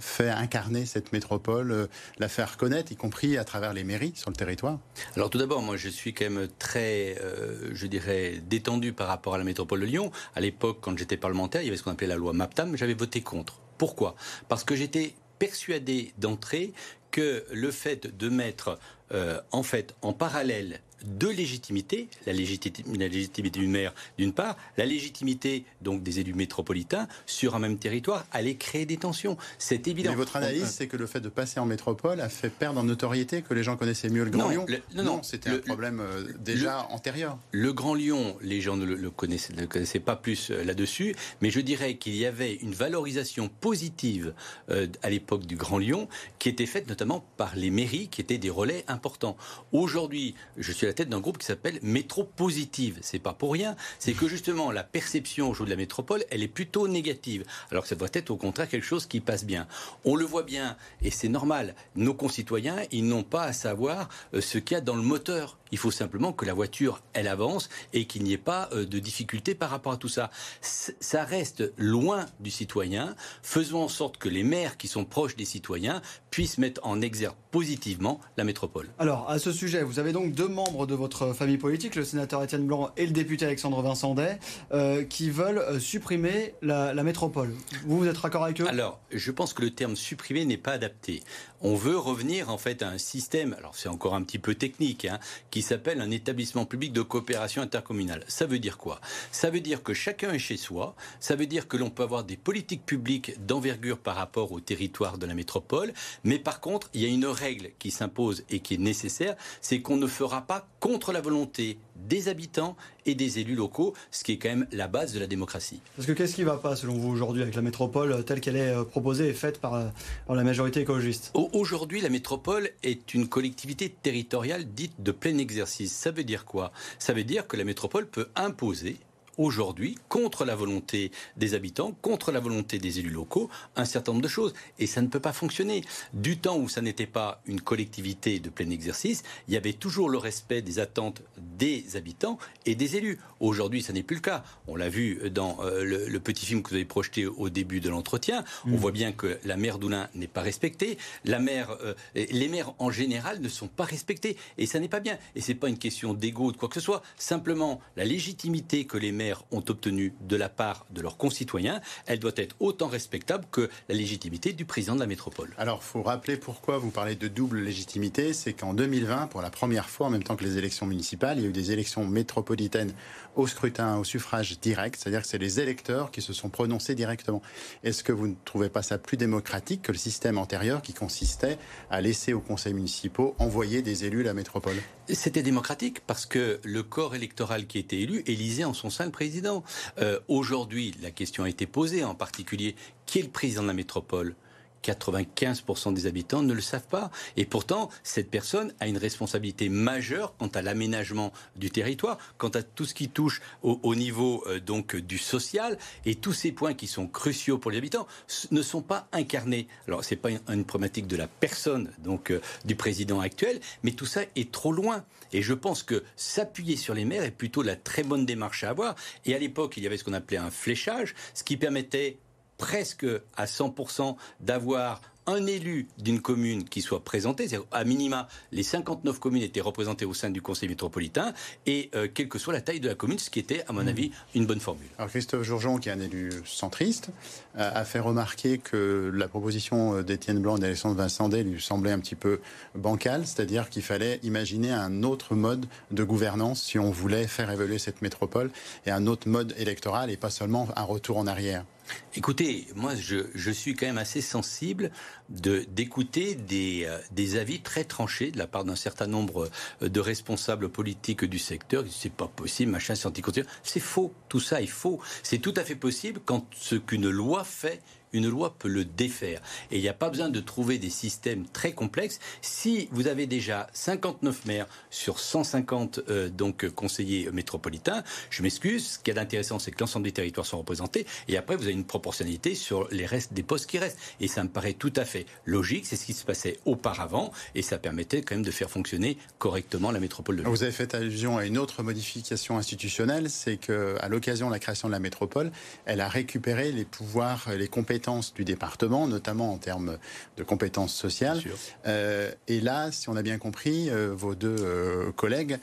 fait 0.00 0.30
incarner 0.30 0.86
cette 0.86 1.12
métropole, 1.12 1.72
euh, 1.72 1.86
la 2.18 2.28
faire 2.28 2.56
connaître, 2.56 2.92
y 2.92 2.96
compris 2.96 3.38
à 3.38 3.44
travers 3.44 3.72
les 3.72 3.84
mairies 3.84 4.12
sur 4.14 4.30
le 4.30 4.36
territoire 4.36 4.78
Alors 5.16 5.30
tout 5.30 5.38
d'abord, 5.38 5.62
moi 5.62 5.76
je 5.76 5.88
suis 5.88 6.14
quand 6.14 6.30
même 6.30 6.48
très, 6.58 7.16
euh, 7.22 7.70
je 7.72 7.86
dirais, 7.86 8.40
détendu 8.46 8.92
par 8.92 9.08
rapport 9.08 9.34
à 9.34 9.38
la 9.38 9.44
métropole 9.44 9.80
de 9.80 9.86
Lyon. 9.86 10.12
À 10.34 10.40
l'époque, 10.40 10.78
quand 10.80 10.96
j'étais 10.96 11.16
parlementaire, 11.16 11.62
il 11.62 11.66
y 11.66 11.68
avait 11.68 11.76
ce 11.76 11.82
qu'on 11.82 11.92
appelait 11.92 12.06
la 12.06 12.16
loi 12.16 12.32
MAPTAM, 12.32 12.76
j'avais 12.76 12.94
voté 12.94 13.20
contre. 13.20 13.60
Pourquoi? 13.78 14.14
Parce 14.48 14.64
que 14.64 14.74
j'étais 14.74 15.14
persuadé 15.38 16.12
d'entrée 16.18 16.72
que 17.10 17.44
le 17.52 17.70
fait 17.70 18.16
de 18.16 18.28
mettre 18.28 18.78
euh, 19.12 19.40
en 19.52 19.62
fait 19.62 19.94
en 20.02 20.12
parallèle 20.12 20.80
deux 21.04 21.30
légitimités, 21.32 22.08
la, 22.26 22.32
légiti- 22.32 22.72
la 22.98 23.08
légitimité 23.08 23.60
du 23.60 23.66
maire 23.68 23.94
d'une 24.18 24.32
part, 24.32 24.56
la 24.76 24.84
légitimité 24.86 25.64
donc 25.82 26.02
des 26.02 26.20
élus 26.20 26.34
métropolitains 26.34 27.08
sur 27.26 27.54
un 27.54 27.58
même 27.58 27.78
territoire 27.78 28.26
allait 28.32 28.56
créer 28.56 28.86
des 28.86 28.96
tensions. 28.96 29.36
C'est 29.58 29.86
évident. 29.88 30.10
Mais 30.10 30.16
votre 30.16 30.36
analyse, 30.36 30.66
c'est 30.66 30.86
que 30.88 30.96
le 30.96 31.06
fait 31.06 31.20
de 31.20 31.28
passer 31.28 31.60
en 31.60 31.66
métropole 31.66 32.20
a 32.20 32.28
fait 32.28 32.50
perdre 32.50 32.80
en 32.80 32.84
notoriété 32.84 33.42
que 33.42 33.54
les 33.54 33.62
gens 33.62 33.76
connaissaient 33.76 34.08
mieux 34.08 34.24
le 34.24 34.30
Grand 34.30 34.44
Non, 34.44 34.50
Lyon 34.50 34.66
le- 34.68 34.82
non, 34.96 35.04
non, 35.04 35.22
c'était 35.22 35.50
le- 35.50 35.56
un 35.58 35.60
problème 35.60 36.00
euh, 36.00 36.24
déjà 36.40 36.86
antérieur. 36.90 37.38
Le 37.52 37.72
Grand 37.72 37.94
Lyon, 37.94 38.36
les 38.42 38.60
gens 38.60 38.76
ne 38.76 38.84
le, 38.84 38.94
le 38.96 39.10
connaissaient, 39.10 39.52
ne 39.54 39.60
le 39.62 39.66
connaissaient 39.66 40.00
pas 40.00 40.16
plus 40.16 40.50
euh, 40.50 40.64
là-dessus, 40.64 41.14
mais 41.40 41.50
je 41.50 41.60
dirais 41.60 41.96
qu'il 41.96 42.16
y 42.16 42.26
avait 42.26 42.54
une 42.56 42.72
valorisation 42.74 43.48
positive 43.48 44.34
euh, 44.70 44.86
à 45.02 45.10
l'époque 45.10 45.46
du 45.46 45.56
Grand 45.56 45.78
Lyon 45.78 46.08
qui 46.38 46.48
était 46.48 46.66
faite 46.66 46.88
notamment 46.88 47.24
par 47.36 47.54
les 47.54 47.70
mairies 47.70 48.08
qui 48.08 48.20
étaient 48.20 48.38
des 48.38 48.50
relais 48.50 48.84
importants. 48.88 49.36
Aujourd'hui, 49.72 50.34
je 50.56 50.72
suis 50.72 50.86
la 50.88 50.94
tête 50.94 51.08
d'un 51.08 51.20
groupe 51.20 51.38
qui 51.38 51.46
s'appelle 51.46 51.78
Métro 51.82 52.24
Positive. 52.24 52.98
C'est 53.02 53.18
pas 53.18 53.34
pour 53.34 53.52
rien, 53.52 53.76
c'est 53.98 54.14
que 54.14 54.26
justement 54.26 54.72
la 54.72 54.82
perception 54.82 55.50
aujourd'hui 55.50 55.74
de 55.74 55.76
la 55.76 55.82
métropole, 55.82 56.24
elle 56.30 56.42
est 56.42 56.48
plutôt 56.48 56.88
négative, 56.88 57.44
alors 57.70 57.82
que 57.82 57.88
ça 57.88 57.94
doit 57.94 58.08
être 58.12 58.30
au 58.30 58.36
contraire 58.36 58.68
quelque 58.68 58.86
chose 58.86 59.06
qui 59.06 59.20
passe 59.20 59.44
bien. 59.44 59.66
On 60.04 60.16
le 60.16 60.24
voit 60.24 60.42
bien, 60.42 60.76
et 61.02 61.10
c'est 61.10 61.28
normal, 61.28 61.74
nos 61.94 62.14
concitoyens, 62.14 62.76
ils 62.90 63.06
n'ont 63.06 63.22
pas 63.22 63.42
à 63.42 63.52
savoir 63.52 64.08
euh, 64.34 64.40
ce 64.40 64.58
qu'il 64.58 64.74
y 64.74 64.78
a 64.78 64.80
dans 64.80 64.96
le 64.96 65.02
moteur. 65.02 65.58
Il 65.72 65.78
faut 65.78 65.90
simplement 65.90 66.32
que 66.32 66.44
la 66.44 66.54
voiture, 66.54 67.00
elle 67.12 67.28
avance 67.28 67.68
et 67.92 68.06
qu'il 68.06 68.22
n'y 68.24 68.32
ait 68.32 68.38
pas 68.38 68.68
euh, 68.72 68.86
de 68.86 68.98
difficulté 68.98 69.54
par 69.54 69.70
rapport 69.70 69.92
à 69.92 69.96
tout 69.96 70.08
ça. 70.08 70.30
Ça 70.60 71.24
reste 71.24 71.72
loin 71.76 72.26
du 72.40 72.50
citoyen. 72.50 73.14
Faisons 73.42 73.82
en 73.82 73.88
sorte 73.88 74.18
que 74.18 74.28
les 74.28 74.42
maires 74.42 74.76
qui 74.76 74.88
sont 74.88 75.04
proches 75.04 75.36
des 75.36 75.44
citoyens 75.44 76.02
puissent 76.30 76.58
mettre 76.58 76.80
en 76.84 77.00
exergue 77.00 77.36
positivement 77.50 78.20
la 78.36 78.44
métropole. 78.44 78.88
Alors, 78.98 79.28
à 79.30 79.38
ce 79.38 79.52
sujet, 79.52 79.82
vous 79.82 79.98
avez 79.98 80.12
donc 80.12 80.32
deux 80.32 80.48
membres 80.48 80.86
de 80.86 80.94
votre 80.94 81.32
famille 81.32 81.58
politique, 81.58 81.94
le 81.94 82.04
sénateur 82.04 82.42
Étienne 82.42 82.66
Blanc 82.66 82.90
et 82.96 83.06
le 83.06 83.12
député 83.12 83.46
Alexandre 83.46 83.82
Vincent 83.82 84.14
Day, 84.14 84.38
euh, 84.72 85.04
qui 85.04 85.30
veulent 85.30 85.58
euh, 85.58 85.78
supprimer 85.78 86.54
la, 86.62 86.94
la 86.94 87.02
métropole. 87.02 87.54
Vous, 87.84 87.98
vous 87.98 88.06
êtes 88.06 88.18
raccord 88.18 88.44
avec 88.44 88.60
eux? 88.60 88.68
Alors, 88.68 89.00
je 89.10 89.30
pense 89.30 89.52
que 89.52 89.62
le 89.62 89.70
terme 89.70 89.96
supprimer 89.96 90.44
n'est 90.44 90.56
pas 90.56 90.72
adapté. 90.72 91.22
On 91.60 91.74
veut 91.74 91.98
revenir 91.98 92.50
en 92.50 92.58
fait 92.58 92.82
à 92.82 92.88
un 92.88 92.98
système, 92.98 93.54
alors 93.54 93.74
c'est 93.74 93.88
encore 93.88 94.14
un 94.14 94.22
petit 94.22 94.38
peu 94.38 94.54
technique, 94.54 95.06
hein, 95.06 95.18
qui 95.50 95.57
s'appelle 95.62 96.00
un 96.00 96.10
établissement 96.10 96.64
public 96.64 96.92
de 96.92 97.02
coopération 97.02 97.62
intercommunale. 97.62 98.24
Ça 98.28 98.46
veut 98.46 98.58
dire 98.58 98.78
quoi? 98.78 99.00
Ça 99.32 99.50
veut 99.50 99.60
dire 99.60 99.82
que 99.82 99.94
chacun 99.94 100.32
est 100.32 100.38
chez 100.38 100.56
soi, 100.56 100.94
ça 101.20 101.36
veut 101.36 101.46
dire 101.46 101.68
que 101.68 101.76
l'on 101.76 101.90
peut 101.90 102.02
avoir 102.02 102.24
des 102.24 102.36
politiques 102.36 102.84
publiques 102.84 103.44
d'envergure 103.46 103.98
par 103.98 104.16
rapport 104.16 104.52
au 104.52 104.60
territoire 104.60 105.18
de 105.18 105.26
la 105.26 105.34
métropole, 105.34 105.92
mais 106.24 106.38
par 106.38 106.60
contre, 106.60 106.88
il 106.94 107.02
y 107.02 107.04
a 107.04 107.08
une 107.08 107.26
règle 107.26 107.70
qui 107.78 107.90
s'impose 107.90 108.44
et 108.50 108.60
qui 108.60 108.74
est 108.74 108.78
nécessaire, 108.78 109.36
c'est 109.60 109.80
qu'on 109.80 109.96
ne 109.96 110.06
fera 110.06 110.42
pas 110.42 110.68
contre 110.80 111.12
la 111.12 111.20
volonté 111.20 111.78
des 112.06 112.28
habitants 112.28 112.76
et 113.06 113.14
des 113.14 113.38
élus 113.38 113.54
locaux, 113.54 113.94
ce 114.10 114.24
qui 114.24 114.32
est 114.32 114.38
quand 114.38 114.48
même 114.50 114.66
la 114.72 114.86
base 114.88 115.12
de 115.12 115.18
la 115.20 115.26
démocratie. 115.26 115.80
Parce 115.96 116.06
que 116.06 116.12
qu'est-ce 116.12 116.34
qui 116.34 116.42
ne 116.42 116.46
va 116.46 116.56
pas, 116.58 116.76
selon 116.76 116.94
vous, 116.94 117.08
aujourd'hui, 117.10 117.42
avec 117.42 117.54
la 117.54 117.62
métropole 117.62 118.12
euh, 118.12 118.22
telle 118.22 118.40
qu'elle 118.40 118.56
est 118.56 118.70
euh, 118.70 118.84
proposée 118.84 119.28
et 119.28 119.32
faite 119.34 119.60
par, 119.60 119.74
euh, 119.74 119.86
par 120.26 120.36
la 120.36 120.44
majorité 120.44 120.80
écologiste? 120.80 121.30
Au- 121.34 121.48
Aujourd'hui, 121.52 122.00
la 122.00 122.08
métropole 122.10 122.70
est 122.82 123.14
une 123.14 123.28
collectivité 123.28 123.88
territoriale 124.02 124.64
dite 124.72 124.92
de 125.02 125.10
plein 125.12 125.38
exercice. 125.38 125.92
Ça 125.92 126.10
veut 126.10 126.24
dire 126.24 126.44
quoi? 126.44 126.72
Ça 126.98 127.12
veut 127.12 127.24
dire 127.24 127.46
que 127.46 127.56
la 127.56 127.64
métropole 127.64 128.06
peut 128.06 128.28
imposer 128.36 128.96
aujourd'hui, 129.38 129.96
contre 130.08 130.44
la 130.44 130.54
volonté 130.54 131.10
des 131.36 131.54
habitants, 131.54 131.92
contre 132.02 132.32
la 132.32 132.40
volonté 132.40 132.78
des 132.78 132.98
élus 132.98 133.10
locaux, 133.10 133.48
un 133.76 133.84
certain 133.84 134.12
nombre 134.12 134.22
de 134.22 134.28
choses. 134.28 134.52
Et 134.78 134.86
ça 134.86 135.00
ne 135.00 135.06
peut 135.06 135.20
pas 135.20 135.32
fonctionner. 135.32 135.82
Du 136.12 136.38
temps 136.38 136.58
où 136.58 136.68
ça 136.68 136.82
n'était 136.82 137.06
pas 137.06 137.40
une 137.46 137.60
collectivité 137.60 138.40
de 138.40 138.50
plein 138.50 138.70
exercice, 138.70 139.22
il 139.46 139.54
y 139.54 139.56
avait 139.56 139.72
toujours 139.72 140.10
le 140.10 140.18
respect 140.18 140.60
des 140.60 140.78
attentes 140.78 141.22
des 141.38 141.96
habitants 141.96 142.38
et 142.66 142.74
des 142.74 142.96
élus. 142.96 143.18
Aujourd'hui, 143.40 143.82
ça 143.82 143.92
n'est 143.92 144.02
plus 144.02 144.16
le 144.16 144.22
cas. 144.22 144.44
On 144.66 144.76
l'a 144.76 144.88
vu 144.88 145.30
dans 145.30 145.58
euh, 145.62 145.84
le, 145.84 146.08
le 146.08 146.20
petit 146.20 146.44
film 146.44 146.62
que 146.62 146.70
vous 146.70 146.74
avez 146.74 146.84
projeté 146.84 147.26
au 147.26 147.48
début 147.48 147.80
de 147.80 147.88
l'entretien. 147.88 148.44
On 148.66 148.76
voit 148.76 148.92
bien 148.92 149.12
que 149.12 149.38
la 149.44 149.56
maire 149.56 149.78
d'Oulin 149.78 150.08
n'est 150.14 150.26
pas 150.26 150.42
respectée. 150.42 150.98
La 151.24 151.38
maire, 151.38 151.76
euh, 151.82 151.94
les 152.14 152.48
maires 152.48 152.72
en 152.78 152.90
général 152.90 153.40
ne 153.40 153.48
sont 153.48 153.68
pas 153.68 153.84
respectés. 153.84 154.36
Et 154.58 154.66
ça 154.66 154.80
n'est 154.80 154.88
pas 154.88 155.00
bien. 155.00 155.18
Et 155.36 155.40
c'est 155.40 155.54
pas 155.54 155.68
une 155.68 155.78
question 155.78 156.14
d'ego 156.14 156.46
ou 156.46 156.52
de 156.52 156.56
quoi 156.56 156.68
que 156.68 156.74
ce 156.74 156.80
soit. 156.80 157.02
Simplement, 157.16 157.80
la 157.96 158.04
légitimité 158.04 158.84
que 158.84 158.96
les 158.96 159.12
maires 159.12 159.27
ont 159.50 159.64
obtenue 159.68 160.12
de 160.20 160.36
la 160.36 160.48
part 160.48 160.86
de 160.90 161.00
leurs 161.00 161.16
concitoyens, 161.16 161.80
elle 162.06 162.18
doit 162.18 162.32
être 162.36 162.56
autant 162.60 162.88
respectable 162.88 163.44
que 163.50 163.68
la 163.88 163.94
légitimité 163.94 164.52
du 164.52 164.64
président 164.64 164.94
de 164.94 165.00
la 165.00 165.06
métropole. 165.06 165.54
Alors, 165.58 165.82
faut 165.82 166.02
rappeler 166.02 166.36
pourquoi 166.36 166.78
vous 166.78 166.90
parlez 166.90 167.14
de 167.14 167.28
double 167.28 167.60
légitimité. 167.60 168.32
C'est 168.32 168.52
qu'en 168.52 168.74
2020, 168.74 169.28
pour 169.28 169.42
la 169.42 169.50
première 169.50 169.88
fois, 169.88 170.06
en 170.06 170.10
même 170.10 170.22
temps 170.22 170.36
que 170.36 170.44
les 170.44 170.58
élections 170.58 170.86
municipales, 170.86 171.38
il 171.38 171.42
y 171.44 171.46
a 171.46 171.50
eu 171.50 171.52
des 171.52 171.72
élections 171.72 172.06
métropolitaines 172.06 172.92
au 173.36 173.46
scrutin, 173.46 173.96
au 173.96 174.04
suffrage 174.04 174.58
direct. 174.60 174.98
C'est-à-dire 175.00 175.22
que 175.22 175.28
c'est 175.28 175.38
les 175.38 175.60
électeurs 175.60 176.10
qui 176.10 176.22
se 176.22 176.32
sont 176.32 176.48
prononcés 176.48 176.94
directement. 176.94 177.42
Est-ce 177.84 178.02
que 178.02 178.12
vous 178.12 178.28
ne 178.28 178.34
trouvez 178.44 178.68
pas 178.68 178.82
ça 178.82 178.98
plus 178.98 179.16
démocratique 179.16 179.82
que 179.82 179.92
le 179.92 179.98
système 179.98 180.38
antérieur 180.38 180.82
qui 180.82 180.92
consistait 180.92 181.58
à 181.90 182.00
laisser 182.00 182.32
aux 182.32 182.40
conseils 182.40 182.74
municipaux 182.74 183.34
envoyer 183.38 183.82
des 183.82 184.04
élus 184.04 184.20
à 184.22 184.24
la 184.24 184.34
métropole? 184.34 184.76
C'était 185.08 185.42
démocratique 185.42 186.00
parce 186.06 186.26
que 186.26 186.60
le 186.64 186.82
corps 186.82 187.14
électoral 187.14 187.66
qui 187.66 187.78
était 187.78 188.00
élu 188.00 188.22
élisait 188.26 188.64
en 188.64 188.74
son 188.74 188.90
sein 188.90 189.06
le 189.06 189.10
président. 189.18 189.64
Euh, 189.98 190.20
Aujourd'hui, 190.28 190.94
la 191.02 191.10
question 191.10 191.42
a 191.42 191.48
été 191.48 191.66
posée, 191.66 192.04
en 192.04 192.14
particulier, 192.14 192.76
qui 193.04 193.18
est 193.18 193.22
le 193.22 193.28
président 193.28 193.62
de 193.62 193.66
la 193.66 193.74
métropole? 193.74 194.36
95% 194.84 195.94
des 195.94 196.06
habitants 196.06 196.42
ne 196.42 196.52
le 196.52 196.60
savent 196.60 196.86
pas. 196.86 197.10
Et 197.36 197.44
pourtant, 197.44 197.90
cette 198.02 198.30
personne 198.30 198.72
a 198.80 198.86
une 198.86 198.98
responsabilité 198.98 199.68
majeure 199.68 200.34
quant 200.38 200.48
à 200.48 200.62
l'aménagement 200.62 201.32
du 201.56 201.70
territoire, 201.70 202.18
quant 202.36 202.48
à 202.48 202.62
tout 202.62 202.84
ce 202.84 202.94
qui 202.94 203.08
touche 203.08 203.40
au, 203.62 203.80
au 203.82 203.94
niveau 203.94 204.44
euh, 204.46 204.60
donc 204.60 204.96
du 204.96 205.18
social. 205.18 205.78
Et 206.04 206.14
tous 206.14 206.32
ces 206.32 206.52
points 206.52 206.74
qui 206.74 206.86
sont 206.86 207.06
cruciaux 207.06 207.58
pour 207.58 207.70
les 207.70 207.78
habitants 207.78 208.06
ne 208.50 208.62
sont 208.62 208.82
pas 208.82 209.08
incarnés. 209.12 209.68
Alors, 209.86 210.04
c'est 210.04 210.16
pas 210.16 210.30
une, 210.30 210.40
une 210.48 210.64
problématique 210.64 211.06
de 211.06 211.16
la 211.16 211.26
personne, 211.26 211.90
donc 211.98 212.30
euh, 212.30 212.40
du 212.64 212.76
président 212.76 213.20
actuel, 213.20 213.60
mais 213.82 213.92
tout 213.92 214.06
ça 214.06 214.22
est 214.36 214.50
trop 214.50 214.72
loin. 214.72 215.04
Et 215.32 215.42
je 215.42 215.54
pense 215.54 215.82
que 215.82 216.04
s'appuyer 216.16 216.76
sur 216.76 216.94
les 216.94 217.04
maires 217.04 217.22
est 217.22 217.30
plutôt 217.30 217.62
la 217.62 217.76
très 217.76 218.02
bonne 218.02 218.24
démarche 218.26 218.64
à 218.64 218.70
avoir. 218.70 218.94
Et 219.26 219.34
à 219.34 219.38
l'époque, 219.38 219.76
il 219.76 219.82
y 219.82 219.86
avait 219.86 219.96
ce 219.96 220.04
qu'on 220.04 220.14
appelait 220.14 220.38
un 220.38 220.50
fléchage, 220.50 221.14
ce 221.34 221.44
qui 221.44 221.56
permettait 221.56 222.18
presque 222.58 223.06
à 223.36 223.46
100% 223.46 224.16
d'avoir 224.40 225.00
un 225.28 225.46
élu 225.46 225.88
d'une 225.98 226.20
commune 226.22 226.64
qui 226.64 226.80
soit 226.80 227.04
présenté, 227.04 227.46
c'est-à-dire 227.46 227.66
à 227.70 227.84
minima, 227.84 228.28
les 228.50 228.62
59 228.62 229.18
communes 229.18 229.42
étaient 229.42 229.60
représentées 229.60 230.06
au 230.06 230.14
sein 230.14 230.30
du 230.30 230.40
conseil 230.40 230.70
métropolitain, 230.70 231.34
et 231.66 231.90
euh, 231.94 232.08
quelle 232.12 232.28
que 232.28 232.38
soit 232.38 232.54
la 232.54 232.62
taille 232.62 232.80
de 232.80 232.88
la 232.88 232.94
commune, 232.94 233.18
ce 233.18 233.28
qui 233.28 233.38
était, 233.38 233.62
à 233.68 233.72
mon 233.72 233.86
avis, 233.86 234.10
une 234.34 234.46
bonne 234.46 234.58
formule. 234.58 234.88
Alors 234.96 235.10
Christophe 235.10 235.42
Jourgeon, 235.42 235.76
qui 235.76 235.90
est 235.90 235.92
un 235.92 236.00
élu 236.00 236.30
centriste, 236.46 237.10
euh, 237.58 237.70
a 237.74 237.84
fait 237.84 238.00
remarquer 238.00 238.56
que 238.56 239.12
la 239.14 239.28
proposition 239.28 240.00
d'Étienne 240.00 240.40
Blanc 240.40 240.56
et 240.56 240.60
d'Alexandre 240.60 240.96
Vincent-Day 240.96 241.42
lui 241.42 241.60
semblait 241.60 241.92
un 241.92 242.00
petit 242.00 242.14
peu 242.14 242.40
bancale, 242.74 243.26
c'est-à-dire 243.26 243.68
qu'il 243.68 243.82
fallait 243.82 244.20
imaginer 244.22 244.72
un 244.72 245.02
autre 245.02 245.34
mode 245.34 245.66
de 245.90 246.04
gouvernance 246.04 246.62
si 246.62 246.78
on 246.78 246.90
voulait 246.90 247.26
faire 247.26 247.50
évoluer 247.50 247.78
cette 247.78 248.00
métropole, 248.00 248.50
et 248.86 248.90
un 248.90 249.06
autre 249.06 249.28
mode 249.28 249.54
électoral, 249.58 250.10
et 250.10 250.16
pas 250.16 250.30
seulement 250.30 250.68
un 250.74 250.84
retour 250.84 251.18
en 251.18 251.26
arrière. 251.26 251.66
Écoutez, 252.14 252.66
moi, 252.74 252.94
je, 252.94 253.50
suis 253.50 253.74
quand 253.74 253.86
même 253.86 253.98
assez 253.98 254.20
sensible 254.20 254.90
d'écouter 255.28 256.34
des, 256.34 256.84
euh, 256.86 256.98
des 257.12 257.36
avis 257.36 257.60
très 257.60 257.84
tranchés 257.84 258.30
de 258.30 258.38
la 258.38 258.46
part 258.46 258.64
d'un 258.64 258.76
certain 258.76 259.06
nombre 259.06 259.48
euh, 259.82 259.88
de 259.88 260.00
responsables 260.00 260.68
politiques 260.68 261.24
du 261.24 261.38
secteur. 261.38 261.84
C'est 261.90 262.12
pas 262.12 262.28
possible, 262.28 262.72
machin, 262.72 262.94
c'est 262.94 263.06
anticonstitutionnel. 263.06 263.60
C'est 263.62 263.80
faux. 263.80 264.12
Tout 264.28 264.40
ça 264.40 264.62
est 264.62 264.66
faux. 264.66 265.00
C'est 265.22 265.38
tout 265.38 265.54
à 265.56 265.64
fait 265.64 265.76
possible 265.76 266.20
quand 266.24 266.46
ce 266.54 266.76
qu'une 266.76 267.08
loi 267.08 267.44
fait 267.44 267.82
une 268.12 268.28
loi 268.28 268.54
peut 268.58 268.68
le 268.68 268.84
défaire. 268.84 269.40
Et 269.70 269.76
il 269.76 269.82
n'y 269.82 269.88
a 269.88 269.94
pas 269.94 270.10
besoin 270.10 270.28
de 270.28 270.40
trouver 270.40 270.78
des 270.78 270.90
systèmes 270.90 271.46
très 271.46 271.72
complexes. 271.72 272.18
Si 272.42 272.88
vous 272.92 273.06
avez 273.06 273.26
déjà 273.26 273.68
59 273.72 274.46
maires 274.46 274.66
sur 274.90 275.18
150 275.18 276.00
euh, 276.08 276.28
donc 276.28 276.68
conseillers 276.70 277.30
métropolitains, 277.32 278.02
je 278.30 278.42
m'excuse, 278.42 278.86
ce 278.86 278.98
qui 278.98 279.10
est 279.10 279.18
intéressant, 279.18 279.58
c'est 279.58 279.70
que 279.70 279.80
l'ensemble 279.80 280.04
des 280.04 280.12
territoires 280.12 280.46
sont 280.46 280.58
représentés. 280.58 281.06
Et 281.28 281.36
après, 281.36 281.56
vous 281.56 281.64
avez 281.64 281.72
une 281.72 281.84
proportionnalité 281.84 282.54
sur 282.54 282.88
les 282.90 283.06
restes 283.06 283.32
des 283.32 283.42
postes 283.42 283.68
qui 283.68 283.78
restent. 283.78 283.98
Et 284.20 284.28
ça 284.28 284.42
me 284.42 284.48
paraît 284.48 284.74
tout 284.74 284.92
à 284.96 285.04
fait 285.04 285.26
logique. 285.44 285.86
C'est 285.86 285.96
ce 285.96 286.06
qui 286.06 286.12
se 286.12 286.24
passait 286.24 286.58
auparavant. 286.64 287.32
Et 287.54 287.62
ça 287.62 287.78
permettait 287.78 288.22
quand 288.22 288.34
même 288.34 288.44
de 288.44 288.50
faire 288.50 288.70
fonctionner 288.70 289.18
correctement 289.38 289.90
la 289.90 290.00
métropole 290.00 290.36
de 290.36 290.42
Lyon. 290.42 290.50
Vous 290.50 290.62
avez 290.62 290.72
fait 290.72 290.94
allusion 290.94 291.38
à 291.38 291.46
une 291.46 291.58
autre 291.58 291.82
modification 291.82 292.58
institutionnelle, 292.58 293.30
c'est 293.30 293.56
qu'à 293.56 294.08
l'occasion 294.08 294.48
de 294.48 294.52
la 294.52 294.58
création 294.58 294.88
de 294.88 294.92
la 294.92 294.98
métropole, 294.98 295.50
elle 295.84 296.00
a 296.00 296.08
récupéré 296.08 296.72
les 296.72 296.84
pouvoirs, 296.84 297.48
les 297.56 297.68
compétences 297.68 297.97
du 298.34 298.44
département, 298.44 299.06
notamment 299.06 299.52
en 299.52 299.58
termes 299.58 299.98
de 300.36 300.42
compétences 300.42 300.94
sociales. 300.94 301.42
Euh, 301.86 302.30
et 302.46 302.60
là, 302.60 302.92
si 302.92 303.08
on 303.08 303.16
a 303.16 303.22
bien 303.22 303.38
compris, 303.38 303.90
euh, 303.90 304.12
vos 304.14 304.34
deux 304.34 304.56
euh, 304.60 305.12
collègues 305.12 305.58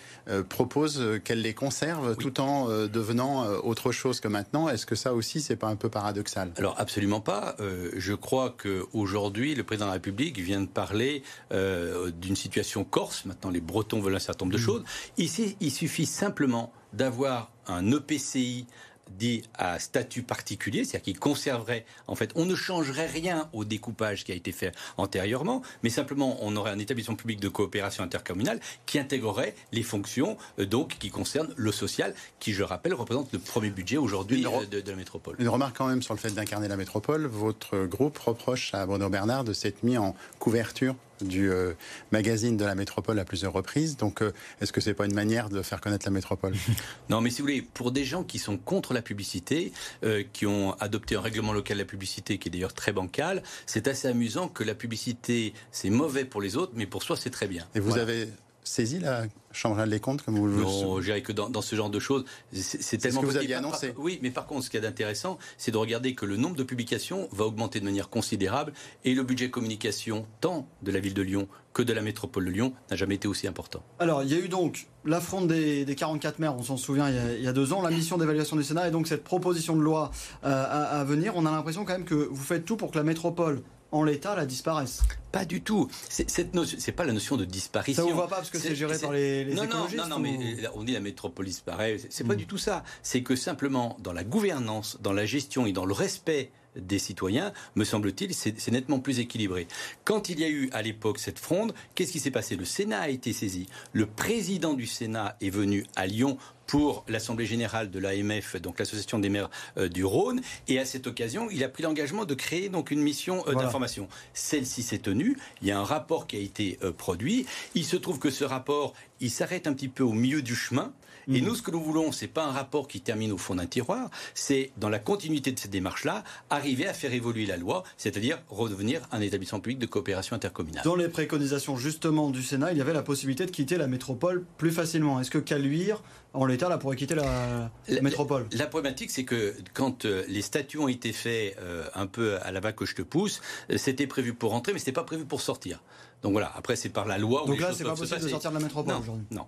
proposent 0.49 1.19
qu'elle 1.23 1.41
les 1.41 1.53
conserve 1.53 2.15
tout 2.17 2.39
en 2.39 2.67
devenant 2.87 3.47
autre 3.63 3.91
chose 3.91 4.19
que 4.19 4.27
maintenant. 4.27 4.69
Est-ce 4.69 4.85
que 4.85 4.95
ça 4.95 5.13
aussi, 5.13 5.41
c'est 5.41 5.55
pas 5.55 5.67
un 5.67 5.75
peu 5.75 5.89
paradoxal? 5.89 6.51
Alors 6.57 6.75
absolument 6.79 7.21
pas. 7.21 7.55
je 7.95 8.13
crois 8.13 8.55
qu'aujourd'hui, 8.61 9.55
le 9.55 9.63
président 9.63 9.85
de 9.85 9.89
la 9.89 9.93
République 9.93 10.39
vient 10.39 10.61
de 10.61 10.67
parler 10.67 11.23
d'une 11.51 12.35
situation 12.35 12.83
corse. 12.83 13.25
Maintenant, 13.25 13.51
les 13.51 13.61
Bretons 13.61 14.01
veulent 14.01 14.15
un 14.15 14.19
certain 14.19 14.45
nombre 14.45 14.57
de 14.57 14.61
mmh. 14.61 14.65
choses. 14.65 14.83
Ici, 15.17 15.57
il 15.59 15.71
suffit 15.71 16.05
simplement 16.05 16.73
d'avoir 16.93 17.51
un 17.67 17.91
EPCI 17.91 18.67
dit 19.11 19.43
à 19.55 19.79
statut 19.79 20.23
particulier, 20.23 20.83
c'est-à-dire 20.83 21.03
qu'il 21.03 21.19
conserverait, 21.19 21.85
en 22.07 22.15
fait, 22.15 22.31
on 22.35 22.45
ne 22.45 22.55
changerait 22.55 23.07
rien 23.07 23.49
au 23.53 23.65
découpage 23.65 24.23
qui 24.23 24.31
a 24.31 24.35
été 24.35 24.51
fait 24.51 24.73
antérieurement, 24.97 25.61
mais 25.83 25.89
simplement 25.89 26.37
on 26.41 26.55
aurait 26.55 26.71
un 26.71 26.79
établissement 26.79 27.15
public 27.15 27.39
de 27.39 27.49
coopération 27.49 28.03
intercommunale 28.03 28.59
qui 28.85 28.99
intégrerait 28.99 29.55
les 29.71 29.83
fonctions 29.83 30.37
euh, 30.59 30.65
donc 30.65 30.97
qui 30.99 31.09
concernent 31.09 31.53
le 31.55 31.71
social, 31.71 32.13
qui, 32.39 32.53
je 32.53 32.63
rappelle, 32.63 32.93
représente 32.93 33.31
le 33.33 33.39
premier 33.39 33.69
budget 33.69 33.97
aujourd'hui 33.97 34.45
euh, 34.45 34.65
de, 34.65 34.81
de, 34.81 34.91
la 34.91 34.97
métropole. 34.97 35.35
Une 35.39 35.49
remarque 35.49 35.77
quand 35.77 35.87
même 35.87 36.01
sur 36.01 36.13
le 36.13 36.19
fait 36.19 36.31
d'incarner 36.31 36.67
la 36.67 36.77
métropole. 36.77 37.25
Votre 37.25 37.85
groupe 37.85 38.17
reproche 38.17 38.73
à 38.73 38.85
Bruno 38.85 39.09
Bernard 39.09 39.43
de 39.43 39.53
s'être 39.53 39.83
mis 39.83 39.97
en 39.97 40.15
couverture 40.39 40.95
du 41.21 41.49
euh, 41.49 41.73
magazine 42.11 42.57
de 42.57 42.65
la 42.65 42.75
métropole 42.75 43.19
à 43.19 43.25
plusieurs 43.25 43.53
reprises. 43.53 43.97
Donc, 43.97 44.21
euh, 44.21 44.31
est-ce 44.61 44.73
que 44.73 44.81
c'est 44.81 44.93
pas 44.93 45.05
une 45.05 45.13
manière 45.13 45.49
de 45.49 45.61
faire 45.61 45.81
connaître 45.81 46.05
la 46.05 46.11
métropole? 46.11 46.53
Non, 47.09 47.21
mais 47.21 47.29
si 47.29 47.41
vous 47.41 47.47
voulez, 47.47 47.61
pour 47.61 47.91
des 47.91 48.03
gens 48.03 48.23
qui 48.23 48.39
sont 48.39 48.57
contre 48.57 48.93
la 48.93 49.01
publicité, 49.01 49.71
euh, 50.03 50.23
qui 50.33 50.45
ont 50.45 50.73
adopté 50.79 51.15
un 51.15 51.21
règlement 51.21 51.53
local 51.53 51.77
de 51.77 51.83
la 51.83 51.87
publicité 51.87 52.37
qui 52.37 52.49
est 52.49 52.51
d'ailleurs 52.51 52.73
très 52.73 52.91
bancal, 52.91 53.43
c'est 53.65 53.87
assez 53.87 54.07
amusant 54.07 54.47
que 54.47 54.63
la 54.63 54.73
publicité, 54.73 55.53
c'est 55.71 55.89
mauvais 55.89 56.25
pour 56.25 56.41
les 56.41 56.57
autres, 56.57 56.73
mais 56.75 56.87
pour 56.87 57.03
soi, 57.03 57.15
c'est 57.15 57.29
très 57.29 57.47
bien. 57.47 57.65
Et 57.75 57.79
vous 57.79 57.97
avez 57.97 58.29
saisi 58.65 58.99
la 58.99 59.25
Chambre 59.55 59.81
des 59.85 60.01
comptes 60.01 60.21
comme 60.21 60.37
vous 60.37 60.47
le 60.47 60.57
Non, 60.57 60.99
je 60.99 61.05
dirais 61.05 61.21
que 61.21 61.31
dans, 61.31 61.61
ce 61.61 61.75
genre 61.77 61.89
de 61.89 61.99
choses, 61.99 62.25
c'est 62.51 62.97
tellement. 62.97 63.21
Ce 63.21 63.25
que 63.25 63.31
vous 63.31 63.37
aviez 63.37 63.55
annoncé. 63.55 63.93
oui, 63.97 64.19
mais 64.21 64.29
par 64.29 64.47
contre, 64.47 64.65
ce 64.65 64.69
qui 64.69 64.75
est 64.75 64.85
intéressant, 64.85 65.37
c'est 65.57 65.71
de 65.71 65.77
regarder 65.77 66.13
que 66.13 66.25
le 66.25 66.35
nombre 66.35 66.57
de 66.57 66.63
publications 66.63 67.29
va 67.31 67.45
augmenter 67.45 67.79
de 67.79 67.85
manière 67.85 68.09
considérable 68.09 68.73
et 69.05 69.15
le 69.15 69.23
budget 69.23 69.49
communication, 69.49 70.27
tant 70.41 70.67
de 70.81 70.91
la 70.91 70.99
ville 70.99 71.13
de 71.13 71.21
Lyon 71.21 71.47
que 71.71 71.83
de 71.83 71.93
la 71.93 72.01
métropole 72.01 72.45
de 72.45 72.51
Lyon, 72.51 72.73
n'a 72.89 72.95
jamais 72.95 73.15
été 73.15 73.27
aussi 73.27 73.47
important. 73.47 73.83
Alors, 73.99 74.23
il 74.23 74.29
y 74.29 74.33
a 74.33 74.39
eu 74.39 74.47
donc 74.47 74.87
l'affront 75.03 75.41
des, 75.41 75.85
des 75.85 75.95
44 75.95 76.39
maires, 76.39 76.55
on 76.55 76.63
s'en 76.63 76.77
souvient, 76.77 77.09
il 77.09 77.43
y, 77.43 77.47
a, 77.47 77.53
deux 77.53 77.73
ans, 77.73 77.81
la 77.81 77.91
mission 77.91 78.17
d'évaluation 78.17 78.55
du 78.55 78.63
Sénat 78.63 78.87
et 78.87 78.91
donc 78.91 79.07
cette 79.07 79.23
proposition 79.23 79.75
de 79.75 79.81
loi 79.81 80.11
euh, 80.43 80.47
à, 80.47 80.99
à 80.99 81.03
venir. 81.03 81.33
On 81.35 81.45
a 81.45 81.51
l'impression 81.51 81.83
quand 81.83 81.93
même 81.93 82.05
que 82.05 82.15
vous 82.15 82.43
faites 82.43 82.65
tout 82.65 82.77
pour 82.77 82.91
que 82.91 82.97
la 82.97 83.03
métropole 83.03 83.61
en 83.95 84.03
l'état, 84.03 84.35
la 84.35 84.45
disparaisse. 84.45 85.01
Pas 85.31 85.45
du 85.45 85.61
tout. 85.61 85.89
Cette 86.09 86.53
notion, 86.53 86.77
c'est 86.79 86.91
pas 86.91 87.05
la 87.05 87.13
notion 87.13 87.37
de 87.37 87.45
disparition. 87.45 88.05
Ça 88.05 88.11
vous 88.11 88.17
va 88.17 88.27
pas 88.27 88.37
parce 88.37 88.49
que 88.49 88.59
c'est 88.59 88.75
géré 88.75 88.97
par 88.99 89.11
les, 89.11 89.45
les 89.45 89.53
non, 89.53 89.65
non, 89.65 89.87
non, 89.95 90.07
non, 90.07 90.19
mais 90.19 90.37
on 90.75 90.83
dit 90.83 90.93
la 90.93 90.99
métropole 90.99 91.45
disparaît. 91.45 91.97
C'est 92.09 92.25
pas 92.25 92.33
hmm. 92.33 92.37
du 92.37 92.45
tout 92.45 92.57
ça. 92.57 92.83
C'est 93.03 93.23
que 93.23 93.35
simplement 93.35 93.97
dans 93.99 94.13
la 94.13 94.23
gouvernance, 94.23 94.97
dans 95.01 95.13
la 95.13 95.25
gestion 95.25 95.65
et 95.65 95.71
dans 95.71 95.85
le 95.85 95.93
respect 95.93 96.51
des 96.75 96.99
citoyens, 96.99 97.53
me 97.75 97.85
semble-t-il, 97.85 98.33
c'est 98.33 98.67
nettement 98.71 98.99
plus 98.99 99.19
équilibré. 99.19 99.67
Quand 100.03 100.27
il 100.27 100.41
y 100.41 100.43
a 100.43 100.49
eu 100.49 100.69
à 100.73 100.81
l'époque 100.81 101.19
cette 101.19 101.39
fronde, 101.39 101.73
qu'est-ce 101.95 102.11
qui 102.11 102.19
s'est 102.19 102.31
passé? 102.31 102.57
Le 102.57 102.65
Sénat 102.65 102.99
a 102.99 103.09
été 103.09 103.31
saisi. 103.31 103.67
Le 103.93 104.07
président 104.07 104.73
du 104.73 104.85
Sénat 104.85 105.37
est 105.39 105.49
venu 105.49 105.85
à 105.95 106.05
Lyon 106.05 106.37
pour 106.67 107.03
l'Assemblée 107.07 107.45
générale 107.45 107.91
de 107.91 107.99
l'AMF, 107.99 108.55
donc 108.61 108.79
l'Association 108.79 109.19
des 109.19 109.29
maires 109.29 109.49
euh, 109.77 109.87
du 109.87 110.03
Rhône. 110.03 110.41
Et 110.67 110.79
à 110.79 110.85
cette 110.85 111.07
occasion, 111.07 111.47
il 111.51 111.63
a 111.63 111.69
pris 111.69 111.83
l'engagement 111.83 112.25
de 112.25 112.33
créer 112.33 112.69
donc 112.69 112.91
une 112.91 113.01
mission 113.01 113.43
euh, 113.47 113.53
d'information. 113.53 114.07
Celle-ci 114.33 114.83
s'est 114.83 114.99
tenue. 114.99 115.37
Il 115.61 115.67
y 115.67 115.71
a 115.71 115.79
un 115.79 115.83
rapport 115.83 116.27
qui 116.27 116.37
a 116.37 116.39
été 116.39 116.79
euh, 116.83 116.91
produit. 116.91 117.45
Il 117.75 117.85
se 117.85 117.95
trouve 117.95 118.19
que 118.19 118.29
ce 118.29 118.43
rapport, 118.43 118.93
il 119.19 119.31
s'arrête 119.31 119.67
un 119.67 119.73
petit 119.73 119.89
peu 119.89 120.03
au 120.03 120.13
milieu 120.13 120.41
du 120.41 120.55
chemin. 120.55 120.93
Et 121.27 121.41
mm. 121.41 121.45
nous, 121.45 121.55
ce 121.55 121.61
que 121.61 121.71
nous 121.71 121.81
voulons, 121.81 122.11
c'est 122.11 122.27
pas 122.27 122.45
un 122.45 122.51
rapport 122.51 122.87
qui 122.87 123.01
termine 123.01 123.31
au 123.31 123.37
fond 123.37 123.55
d'un 123.55 123.65
tiroir, 123.65 124.09
c'est 124.33 124.71
dans 124.77 124.89
la 124.89 124.99
continuité 124.99 125.51
de 125.51 125.59
cette 125.59 125.71
démarche-là, 125.71 126.23
arriver 126.49 126.87
à 126.87 126.93
faire 126.93 127.13
évoluer 127.13 127.45
la 127.45 127.57
loi, 127.57 127.83
c'est-à-dire 127.97 128.41
redevenir 128.49 129.01
un 129.11 129.21
établissement 129.21 129.59
public 129.59 129.79
de 129.79 129.85
coopération 129.85 130.35
intercommunale. 130.35 130.83
Dans 130.83 130.95
les 130.95 131.09
préconisations 131.09 131.77
justement 131.77 132.29
du 132.29 132.43
Sénat, 132.43 132.71
il 132.71 132.77
y 132.77 132.81
avait 132.81 132.93
la 132.93 133.03
possibilité 133.03 133.45
de 133.45 133.51
quitter 133.51 133.77
la 133.77 133.87
métropole 133.87 134.45
plus 134.57 134.71
facilement. 134.71 135.19
Est-ce 135.19 135.31
que 135.31 135.39
Caluire 135.39 136.01
en 136.35 136.45
l'état, 136.45 136.69
là, 136.69 136.77
pourrait 136.77 136.95
quitter 136.95 137.15
la, 137.15 137.71
métropole. 138.01 138.47
La, 138.51 138.67
problématique, 138.67 139.09
c'est 139.09 139.23
que 139.23 139.55
quand 139.73 140.05
euh, 140.05 140.23
les 140.27 140.41
statuts 140.41 140.77
ont 140.77 140.87
été 140.87 141.13
faits 141.13 141.57
euh, 141.59 141.85
un 141.93 142.07
peu 142.07 142.37
à 142.41 142.51
la 142.51 142.59
vague 142.59 142.75
que 142.75 142.85
je 142.85 142.95
te 142.95 143.01
pousse, 143.01 143.41
euh, 143.71 143.77
c'était 143.77 144.07
prévu 144.07 144.33
pour 144.33 144.51
rentrer, 144.51 144.73
mais 144.73 144.79
c'était 144.79 144.91
pas 144.91 145.03
prévu 145.03 145.25
pour 145.25 145.41
sortir. 145.41 145.81
Donc 146.21 146.33
voilà, 146.33 146.51
après, 146.55 146.75
c'est 146.75 146.89
par 146.89 147.05
la 147.05 147.17
loi. 147.17 147.45
Donc 147.45 147.59
là, 147.59 147.71
c'est 147.73 147.83
pas 147.83 147.95
possible 147.95 148.21
de 148.21 148.27
sortir 148.27 148.51
de 148.51 148.57
la 148.57 148.63
métropole 148.63 148.95
aujourd'hui 148.95 149.25
Non. 149.31 149.45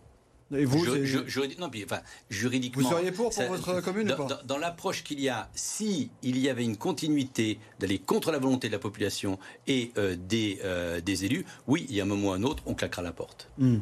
Et 0.56 0.64
vous, 0.64 0.86
non, 0.86 1.70
enfin, 1.84 2.00
juridiquement. 2.30 2.82
Vous 2.82 2.90
seriez 2.90 3.12
pour 3.12 3.32
pour 3.32 3.44
votre 3.48 3.82
commune 3.82 4.08
Dans, 4.08 4.28
dans, 4.28 4.38
dans 4.46 4.58
l'approche 4.58 5.04
qu'il 5.04 5.20
y 5.20 5.28
a, 5.28 5.50
si 5.54 6.10
il 6.24 6.38
y 6.38 6.48
avait 6.48 6.64
une 6.64 6.78
continuité 6.78 7.60
d'aller 7.80 8.00
contre 8.00 8.32
la 8.32 8.40
volonté 8.40 8.68
de 8.68 8.74
la 8.74 8.80
population 8.80 9.40
et 9.68 9.92
des, 10.18 10.62
des 11.04 11.26
élus, 11.26 11.46
oui, 11.68 11.86
il 11.90 11.96
y 11.96 12.00
a 12.00 12.04
un 12.04 12.08
moment 12.08 12.30
ou 12.30 12.32
un 12.32 12.44
autre, 12.44 12.64
on 12.66 12.76
claquera 12.76 13.02
la 13.02 13.12
porte. 13.12 13.50
Mmh. 13.58 13.80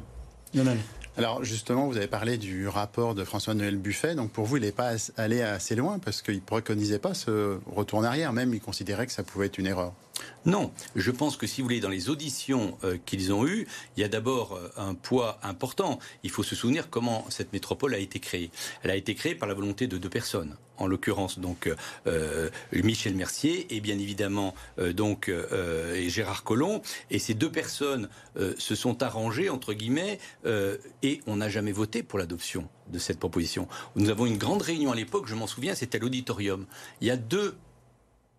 Alors 1.18 1.46
justement, 1.46 1.88
vous 1.88 1.96
avez 1.96 2.08
parlé 2.08 2.38
du 2.38 2.68
rapport 2.68 3.16
de 3.16 3.24
François-Noël 3.24 3.78
Buffet. 3.78 4.16
Donc 4.16 4.32
pour 4.32 4.46
vous, 4.46 4.58
il 4.58 4.64
n'est 4.64 4.74
pas 4.74 4.92
allé 5.16 5.42
assez 5.42 5.76
loin 5.76 5.98
parce 5.98 6.22
qu'il 6.22 6.36
ne 6.36 6.40
préconisait 6.42 7.00
pas 7.00 7.14
ce 7.14 7.58
retour 7.68 8.00
en 8.00 8.04
arrière. 8.04 8.34
Même, 8.34 8.54
il 8.54 8.60
considérait 8.60 9.06
que 9.06 9.14
ça 9.14 9.24
pouvait 9.24 9.46
être 9.46 9.58
une 9.58 9.68
erreur. 9.68 9.94
Non, 10.46 10.72
je 10.96 11.10
pense 11.10 11.38
que 11.38 11.48
si 11.48 11.62
vous 11.62 11.66
voulez, 11.66 11.80
dans 11.80 11.90
les 11.90 12.10
auditions 12.10 12.78
euh, 12.84 12.98
qu'ils 13.04 13.34
ont 13.34 13.48
eues, 13.48 13.68
il 13.98 14.02
y 14.02 14.04
a 14.04 14.08
d'abord 14.08 14.54
euh, 14.54 14.70
un 14.78 14.94
poids 14.94 15.40
important. 15.42 15.98
Il 16.24 16.30
faut 16.30 16.44
se 16.44 16.56
souvenir 16.56 16.90
comment 16.92 17.26
cette 17.30 17.52
métropole 17.52 17.96
a 17.96 17.98
été 17.98 18.20
créée. 18.20 18.52
Elle 18.84 18.92
a 18.92 18.96
été 18.96 19.16
créée 19.16 19.34
par 19.34 19.48
la 19.48 19.56
volonté 19.56 19.88
de 19.88 19.98
deux 19.98 20.10
personnes, 20.10 20.56
en 20.78 20.86
l'occurrence 20.86 21.40
donc 21.40 21.74
euh, 22.06 22.50
Michel 22.72 23.16
Mercier 23.16 23.76
et 23.76 23.80
bien 23.80 23.98
évidemment 23.98 24.54
donc 24.78 25.32
Gérard 26.08 26.44
Collomb. 26.44 26.82
Et 27.10 27.18
ces 27.18 27.34
deux 27.34 27.52
personnes 27.52 28.10
se 28.36 28.76
sont 28.76 29.02
arrangées 29.02 29.50
entre 29.50 29.74
guillemets 29.74 30.20
et 31.02 31.22
on 31.28 31.38
n'a 31.38 31.50
jamais 31.50 31.72
voté 31.72 32.04
pour 32.04 32.20
l'adoption 32.20 32.68
de 32.92 33.00
cette 33.00 33.20
proposition. 33.20 33.68
Nous 33.96 34.10
avons 34.10 34.26
une 34.26 34.38
grande 34.38 34.62
réunion 34.62 34.92
à 34.92 34.96
l'époque, 34.96 35.28
je 35.28 35.36
m'en 35.36 35.48
souviens, 35.48 35.76
c'était 35.76 35.98
à 35.98 36.02
l'auditorium. 36.02 36.66
Il 37.02 37.08
y 37.08 37.12
a 37.12 37.18
deux 37.18 37.56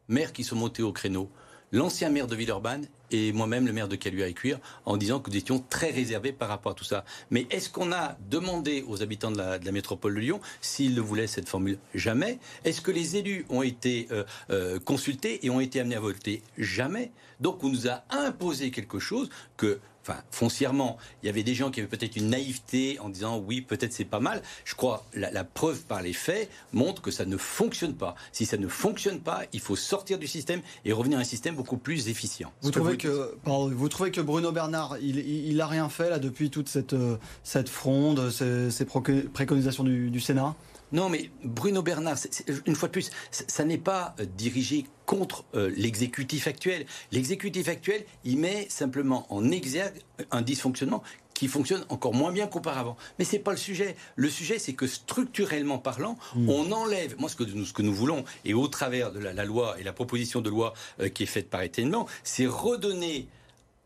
maires 0.09 0.33
qui 0.33 0.45
sont 0.45 0.57
montés 0.57 0.83
au 0.83 0.93
créneau 0.93 1.31
l'ancien 1.77 2.11
maire 2.11 2.27
de 2.27 2.35
Villeurbanne 2.35 2.87
et 3.11 3.33
moi-même 3.33 3.67
le 3.67 3.73
maire 3.73 3.89
de 3.89 3.97
Caluire 3.97 4.27
et 4.27 4.33
Cuire 4.33 4.59
en 4.85 4.97
disant 4.97 5.21
que 5.21 5.31
nous 5.31 5.37
étions 5.37 5.63
très 5.71 5.91
réservés 5.91 6.33
par 6.33 6.49
rapport 6.49 6.73
à 6.73 6.75
tout 6.75 6.85
ça. 6.85 7.05
Mais 7.31 7.47
est-ce 7.51 7.71
qu'on 7.71 7.93
a 7.93 8.17
demandé 8.31 8.85
aux 8.89 9.03
habitants 9.03 9.31
de 9.31 9.39
la, 9.39 9.59
métropole 9.73 10.15
de 10.15 10.21
Lyon 10.21 10.41
s'ils 10.61 10.95
le 10.95 11.03
voulaient 11.03 11.27
cette 11.27 11.49
formule 11.49 11.79
Jamais. 11.95 12.39
Est-ce 12.65 12.81
que 12.81 12.91
les 12.91 13.17
élus 13.17 13.47
ont 13.51 13.63
été 13.63 14.09
euh, 14.11 14.25
euh, 14.51 14.79
consultés 14.81 15.45
et 15.45 15.51
ont 15.51 15.61
été 15.61 15.81
amenés 15.81 15.97
à 15.97 16.01
voter 16.01 16.43
Jamais. 16.59 17.13
Donc 17.41 17.63
on 17.65 17.69
nous 17.69 17.89
a 17.89 18.03
imposé 18.11 18.71
quelque 18.71 18.99
chose 18.99 19.29
que 19.57 19.79
enfin, 20.09 20.21
foncièrement, 20.31 20.99
il 21.23 21.27
y 21.27 21.29
avait 21.29 21.43
des 21.43 21.55
gens 21.55 21.71
qui 21.71 21.81
avaient 21.81 21.89
peut-être 21.89 22.17
une 22.17 22.31
naïveté 22.31 22.99
en 23.01 23.09
disant 23.09 23.39
oui, 23.39 23.61
peut-être 23.61 23.93
c'est 23.93 24.05
pas 24.05 24.21
mal. 24.21 24.43
Je 24.65 24.75
crois 24.75 25.05
la, 25.15 25.31
la 25.31 25.45
preuve 25.45 25.81
par 25.83 26.03
les 26.03 26.13
faits 26.13 26.49
montre 26.73 27.03
que 27.03 27.11
ça 27.11 27.25
ne 27.25 27.37
fonctionne 27.37 27.95
pas. 27.95 28.15
Si 28.33 28.47
ça 28.47 28.57
ne 28.57 28.69
fonctionne 28.69 29.21
pas, 29.21 29.43
il 29.53 29.61
faut 29.61 29.77
sortir 29.77 30.19
du 30.19 30.27
système 30.27 30.61
et 30.85 30.93
revenir 30.93 31.19
à 31.19 31.23
un 31.23 31.25
système 31.25 31.57
beaucoup 31.57 31.77
plus 31.77 32.09
efficient. 32.09 32.53
Vous 32.63 32.71
trouvez 32.71 32.97
que, 32.97 33.35
vous 33.45 33.89
trouvez 33.89 34.11
que 34.11 34.21
Bruno 34.21 34.53
Bernard, 34.53 34.97
il, 35.01 35.57
n'a 35.57 35.67
rien 35.67 35.89
fait 35.89 36.11
là 36.11 36.19
depuis 36.19 36.51
toute 36.51 36.69
cette 36.69 36.93
euh, 36.93 37.17
cette 37.43 37.69
fronde, 37.69 38.31
ces, 38.31 38.85
préconisations 38.85 39.85
du 39.85 40.21
Sénat? 40.21 40.55
Non, 40.93 41.09
mais 41.09 41.31
Bruno 41.43 41.83
Bernard, 41.83 42.17
une 42.67 42.75
fois 42.77 42.89
de 42.89 42.93
plus, 42.93 43.11
ça 43.31 43.65
n'est 43.65 43.79
pas 43.79 44.15
euh, 44.21 44.25
dirigé 44.25 44.87
contre 45.05 45.45
euh, 45.55 45.73
l'exécutif 45.77 46.47
actuel. 46.47 46.87
L'exécutif 47.13 47.69
actuel, 47.69 48.05
il 48.25 48.39
met 48.39 48.67
simplement 48.69 49.27
en 49.33 49.51
exergue 49.51 50.01
un 50.31 50.43
dysfonctionnement 50.43 51.03
qui 51.35 51.49
fonctionne 51.49 51.85
encore 51.91 52.15
moins 52.15 52.33
bien 52.33 52.47
qu'auparavant. 52.47 52.97
Mais 53.19 53.25
c'est 53.25 53.39
pas 53.39 53.51
le 53.51 53.59
sujet. 53.59 53.95
Le 54.15 54.31
sujet, 54.31 54.59
c'est 54.59 54.73
que 54.73 54.87
structurellement 54.87 55.79
parlant, 55.79 56.17
Hmm. 56.35 56.49
on 56.49 56.73
enlève, 56.73 57.15
moi 57.19 57.29
ce 57.29 57.37
que 57.37 57.45
nous, 57.45 57.65
ce 57.67 57.73
que 57.73 57.83
nous 57.83 57.95
voulons, 57.95 58.25
et 58.45 58.55
au 58.55 58.69
travers 58.69 59.13
de 59.13 59.19
la, 59.19 59.33
la 59.33 59.45
loi 59.45 59.79
et 59.79 59.83
la 59.83 59.93
proposition 59.93 60.41
de 60.41 60.49
loi 60.49 60.73
euh, 61.01 61.09
qui 61.09 61.25
est 61.25 61.27
faite 61.27 61.51
par 61.51 61.63
Étienne 61.63 61.91
Blanc, 61.91 62.07
c'est 62.25 62.47
redonner 62.47 63.29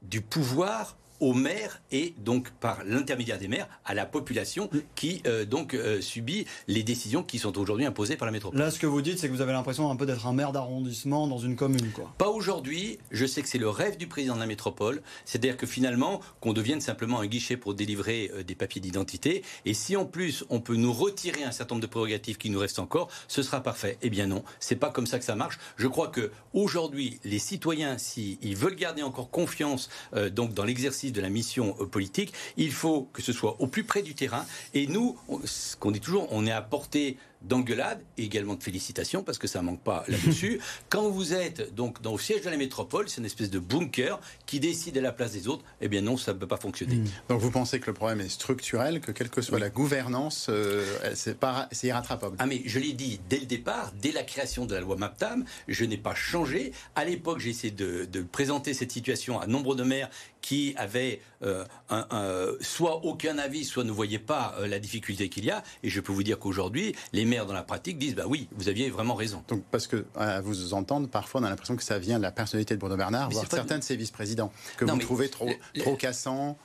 du 0.03 0.21
pouvoir 0.21 0.97
aux 1.21 1.35
maires 1.35 1.81
et 1.93 2.15
donc 2.19 2.51
par 2.61 2.83
l'intermédiaire 2.85 3.39
des 3.39 3.49
maires 3.49 3.69
à 3.85 3.95
la 3.95 4.07
population 4.07 4.71
qui 4.95 5.23
euh, 5.27 5.45
donc 5.45 5.75
euh, 5.75 6.01
subit 6.01 6.47
les 6.67 6.83
décisions 6.83 7.23
qui 7.23 7.39
sont 7.39 7.59
aujourd'hui 7.59 7.85
imposées 7.85 8.17
par 8.17 8.27
la 8.27 8.33
métropole. 8.33 8.59
Là, 8.59 8.71
ce 8.71 8.79
que 8.79 8.87
vous 8.87 9.03
dites, 9.03 9.19
c'est 9.19 9.29
que 9.29 9.33
vous 9.33 9.41
avez 9.41 9.53
l'impression 9.53 9.91
un 9.91 9.97
peu 9.97 10.07
d'être 10.07 10.27
un 10.27 10.33
maire 10.33 10.53
d'arrondissement 10.53 11.27
dans 11.27 11.39
une 11.39 11.57
commune, 11.57 11.91
quoi. 11.93 12.13
Pas 12.19 12.29
aujourd'hui. 12.29 12.99
Je 13.11 13.27
sais 13.27 13.43
que 13.43 13.49
c'est 13.49 13.59
le 13.59 13.69
rêve 13.69 13.97
du 13.97 14.07
président 14.07 14.35
de 14.35 14.41
la 14.41 14.47
métropole. 14.47 15.03
C'est-à-dire 15.25 15.57
que 15.57 15.67
finalement, 15.67 16.21
qu'on 16.41 16.53
devienne 16.53 16.81
simplement 16.81 17.21
un 17.21 17.27
guichet 17.27 17.57
pour 17.57 17.75
délivrer 17.75 18.31
euh, 18.35 18.43
des 18.43 18.55
papiers 18.55 18.81
d'identité. 18.81 19.43
Et 19.65 19.75
si 19.75 19.97
en 19.97 20.07
plus 20.07 20.45
on 20.49 20.61
peut 20.61 20.77
nous 20.77 20.93
retirer 20.93 21.45
un 21.45 21.53
certain 21.53 21.75
nombre 21.75 21.83
de 21.83 21.91
prérogatives 21.91 22.39
qui 22.39 22.51
nous 22.51 22.59
restent 22.59 22.79
encore, 22.79 23.09
ce 23.29 23.43
sera 23.43 23.63
parfait. 23.63 23.99
Eh 24.03 24.11
bien 24.11 24.27
non, 24.27 24.43
c'est 24.59 24.77
pas 24.77 24.91
comme 24.91 25.07
ça 25.07 25.19
que 25.19 25.25
ça 25.25 25.37
marche. 25.37 25.59
Je 25.77 25.87
crois 25.87 26.09
que 26.09 26.31
aujourd'hui, 26.55 27.21
les 27.25 27.39
citoyens, 27.39 27.99
s'ils 27.99 28.57
veulent 28.57 28.77
garder 28.77 29.03
encore 29.03 29.31
confiance 29.31 29.89
donc 30.33 30.55
dans 30.55 30.65
l'exercice 30.65 31.10
de 31.13 31.21
la 31.21 31.29
mission 31.29 31.77
euh, 31.81 31.87
politique, 31.87 32.33
il 32.57 32.73
faut 32.73 33.09
que 33.13 33.23
ce 33.23 33.33
soit 33.33 33.61
au 33.61 33.67
plus 33.67 33.85
près 33.85 34.03
du 34.03 34.15
terrain. 34.15 34.47
Et 34.75 34.87
nous, 34.87 35.17
ce 35.45 35.77
qu'on 35.77 35.91
dit 35.91 36.01
toujours, 36.01 36.29
on 36.31 36.47
est 36.47 36.53
à 36.53 36.63
portée 36.63 37.17
d'engueulade 37.43 38.01
et 38.19 38.25
également 38.25 38.55
de 38.55 38.63
félicitations 38.63 39.23
parce 39.23 39.39
que 39.39 39.47
ça 39.49 39.63
manque 39.63 39.83
pas 39.83 40.05
là-dessus. 40.09 40.61
Quand 40.91 41.09
vous 41.09 41.33
êtes 41.33 41.75
donc 41.75 42.03
dans 42.03 42.13
le 42.13 42.19
siège 42.19 42.43
de 42.43 42.51
la 42.51 42.57
métropole, 42.57 43.09
c'est 43.09 43.19
une 43.21 43.27
espèce 43.27 43.51
de 43.51 43.59
bunker 43.59 44.21
qui 44.47 44.61
décide 44.61 44.99
à 44.99 45.01
la 45.01 45.13
place 45.13 45.33
des 45.33 45.49
autres. 45.49 45.65
Eh 45.81 45.89
bien 45.89 46.01
non, 46.03 46.17
ça 46.17 46.33
ne 46.35 46.39
peut 46.39 46.47
pas 46.47 46.57
fonctionner. 46.59 47.01
Donc 47.29 47.41
vous 47.41 47.51
pensez 47.51 47.81
que 47.81 47.87
le 47.87 47.95
problème 47.95 48.21
est 48.21 48.29
structurel, 48.29 49.01
que 49.01 49.13
quelle 49.13 49.31
que 49.31 49.43
soit 49.43 49.59
la 49.59 49.71
gouvernance, 49.71 50.47
euh, 50.51 50.85
c'est 51.15 51.87
irrattrapable 51.87 52.37
Ah 52.39 52.47
mais 52.47 52.63
je 52.67 52.79
l'ai 52.79 52.93
dit 52.93 53.21
dès 53.29 53.39
le 53.39 53.47
départ, 53.47 53.93
dès 54.01 54.13
la 54.13 54.23
création 54.23 54.67
de 54.67 54.75
la 54.75 54.81
loi 54.81 54.97
MAPTAM, 54.97 55.45
je 55.69 55.85
n'ai 55.85 55.97
pas 55.97 56.15
changé. 56.15 56.73
À 56.95 57.05
l'époque, 57.05 57.39
j'ai 57.41 57.51
essayé 57.51 57.71
de, 57.73 58.05
de 58.05 58.23
présenter 58.23 58.75
cette 58.75 58.93
situation 58.93 59.41
à 59.41 59.47
nombre 59.47 59.75
de 59.75 59.83
maires 59.83 60.11
qui 60.43 60.75
avaient 60.77 61.21
euh, 61.43 61.65
un- 61.91 62.07
un- 62.11 62.47
soit 62.61 63.05
aucun 63.05 63.39
avis, 63.39 63.65
soit 63.65 63.85
ne 63.85 63.91
voyaient 63.93 64.19
pas 64.19 64.55
euh, 64.59 64.67
la 64.67 64.79
difficulté 64.79 65.29
qu'il 65.29 65.45
y 65.45 65.51
a. 65.51 65.63
Et 65.83 65.91
je 65.91 66.01
peux 66.01 66.13
vous 66.13 66.23
dire 66.23 66.39
qu'aujourd'hui, 66.39 66.95
les 67.13 67.25
maires 67.31 67.47
dans 67.47 67.55
la 67.55 67.63
pratique 67.63 67.97
disent 67.99 68.15
bah 68.15 68.25
oui, 68.27 68.49
vous 68.53 68.69
aviez 68.69 68.91
vraiment 68.91 69.15
raison. 69.15 69.43
Donc 69.49 69.63
parce 69.71 69.87
que 69.87 70.05
à 70.17 70.41
vous 70.43 70.75
entendre, 70.75 71.09
parfois 71.09 71.41
on 71.41 71.45
a 71.45 71.49
l'impression 71.49 71.77
que 71.77 71.83
ça 71.83 71.99
vient 71.99 72.19
de 72.19 72.23
la 72.23 72.33
personnalité 72.33 72.75
de 72.75 72.81
Bruno 72.81 72.97
Bernard, 72.97 73.29
Mais 73.29 73.35
voire 73.35 73.47
certains 73.51 73.79
de 73.79 73.85
ses 73.85 73.97
vice-présidents, 73.97 74.53
que 74.77 74.85
Non, 74.85 74.95
vous 74.95 75.01
trouvez 75.01 75.29
trop, 75.31 75.49
le- 75.75 75.81
trop 75.81 75.97
cassants. 75.97 76.59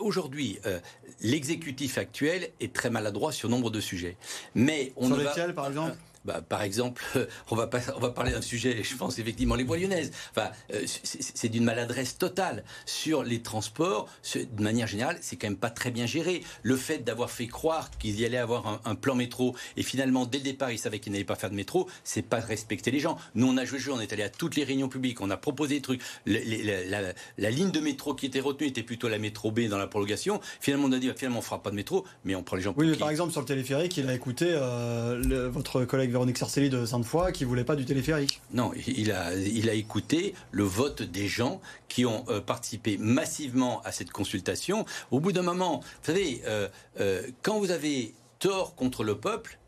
Aujourd'hui, 0.00 0.58
euh, 0.66 0.78
l'exécutif 1.22 1.96
actuel 1.98 2.50
est 2.60 2.72
très 2.72 2.90
maladroit 2.90 3.32
sur 3.32 3.48
nombre 3.48 3.70
de 3.70 3.80
sujets. 3.80 4.16
Mais 4.54 4.92
on 4.96 5.06
Sur 5.06 5.16
ne 5.16 5.22
va- 5.22 5.30
lesquels, 5.30 5.54
par 5.54 5.68
exemple? 5.68 5.96
Bah, 6.28 6.42
par 6.46 6.62
exemple, 6.62 7.02
on 7.50 7.56
va, 7.56 7.66
pas, 7.66 7.80
on 7.96 8.00
va 8.00 8.10
parler 8.10 8.32
d'un 8.32 8.42
sujet, 8.42 8.82
je 8.82 8.94
pense 8.96 9.18
effectivement, 9.18 9.54
les 9.54 9.64
voies 9.64 9.78
lyonnaises. 9.78 10.12
Enfin, 10.30 10.50
euh, 10.74 10.82
c'est 11.02 11.48
d'une 11.48 11.64
maladresse 11.64 12.18
totale. 12.18 12.64
Sur 12.86 13.22
les 13.24 13.40
transports, 13.42 14.08
de 14.34 14.62
manière 14.62 14.86
générale, 14.86 15.16
c'est 15.20 15.36
quand 15.36 15.46
même 15.48 15.56
pas 15.56 15.70
très 15.70 15.90
bien 15.90 16.06
géré. 16.06 16.42
Le 16.62 16.76
fait 16.76 16.98
d'avoir 16.98 17.30
fait 17.30 17.46
croire 17.46 17.90
qu'il 17.98 18.18
y 18.20 18.24
allait 18.24 18.36
avoir 18.38 18.66
un, 18.66 18.80
un 18.84 18.94
plan 18.94 19.14
métro, 19.14 19.56
et 19.76 19.82
finalement, 19.82 20.26
dès 20.26 20.38
le 20.38 20.44
départ, 20.44 20.70
ils 20.70 20.78
savaient 20.78 20.98
qu'ils 21.00 21.12
n'allaient 21.12 21.24
pas 21.24 21.36
faire 21.36 21.50
de 21.50 21.54
métro, 21.56 21.88
c'est 22.04 22.22
pas 22.22 22.40
respecter 22.40 22.90
les 22.90 23.00
gens. 23.00 23.16
Nous, 23.34 23.46
on 23.48 23.56
a 23.56 23.64
joué 23.64 23.78
le 23.78 23.84
jeu, 23.84 23.92
on 23.92 24.00
est 24.00 24.12
allé 24.12 24.22
à 24.22 24.28
toutes 24.28 24.56
les 24.56 24.64
réunions 24.64 24.88
publiques, 24.88 25.20
on 25.20 25.30
a 25.30 25.36
proposé 25.36 25.76
des 25.76 25.82
trucs. 25.82 26.02
Le- 26.26 26.38
la, 26.64 27.00
la- 27.02 27.12
la 27.38 27.50
ligne 27.50 27.70
de 27.70 27.80
métro 27.80 28.14
qui 28.14 28.26
était 28.26 28.40
retenue 28.40 28.68
était 28.68 28.82
plutôt 28.82 29.08
la 29.08 29.18
métro 29.18 29.50
B 29.50 29.60
dans 29.68 29.78
la 29.78 29.86
prolongation. 29.86 30.40
Finalement, 30.60 30.86
on 30.88 30.92
a 30.92 30.98
dit, 30.98 31.08
bah, 31.08 31.14
finalement, 31.16 31.38
on 31.38 31.42
fera 31.42 31.62
pas 31.62 31.70
de 31.70 31.76
métro, 31.76 32.04
mais 32.24 32.34
on 32.34 32.42
prend 32.42 32.56
les 32.56 32.62
gens 32.62 32.72
pour 32.72 32.82
Oui, 32.82 32.88
mais 32.90 32.96
par 32.96 33.10
exemple, 33.10 33.32
sur 33.32 33.40
le 33.40 33.46
téléphérique, 33.46 33.96
il 33.96 34.08
a 34.08 34.14
écouté 34.14 34.46
euh, 34.50 35.16
le- 35.16 35.46
votre 35.48 35.84
collègue 35.84 36.10
Véronique 36.18 36.38
Sarcelli 36.38 36.68
de 36.68 36.84
Sainte-Foy 36.84 37.30
qui 37.30 37.44
voulait 37.44 37.62
pas 37.62 37.76
du 37.76 37.84
téléphérique. 37.84 38.42
Non, 38.52 38.72
il 38.88 39.12
a, 39.12 39.36
il 39.36 39.70
a 39.70 39.74
écouté 39.74 40.34
le 40.50 40.64
vote 40.64 41.00
des 41.00 41.28
gens 41.28 41.60
qui 41.86 42.06
ont 42.06 42.24
euh, 42.28 42.40
participé 42.40 42.98
massivement 42.98 43.80
à 43.82 43.92
cette 43.92 44.10
consultation. 44.10 44.84
Au 45.12 45.20
bout 45.20 45.30
d'un 45.30 45.42
moment, 45.42 45.78
vous 45.78 45.86
savez, 46.02 46.42
euh, 46.48 46.66
euh, 46.98 47.22
quand 47.42 47.60
vous 47.60 47.70
avez 47.70 48.14
tort 48.40 48.74
contre 48.74 49.04
le 49.04 49.16
peuple, 49.16 49.60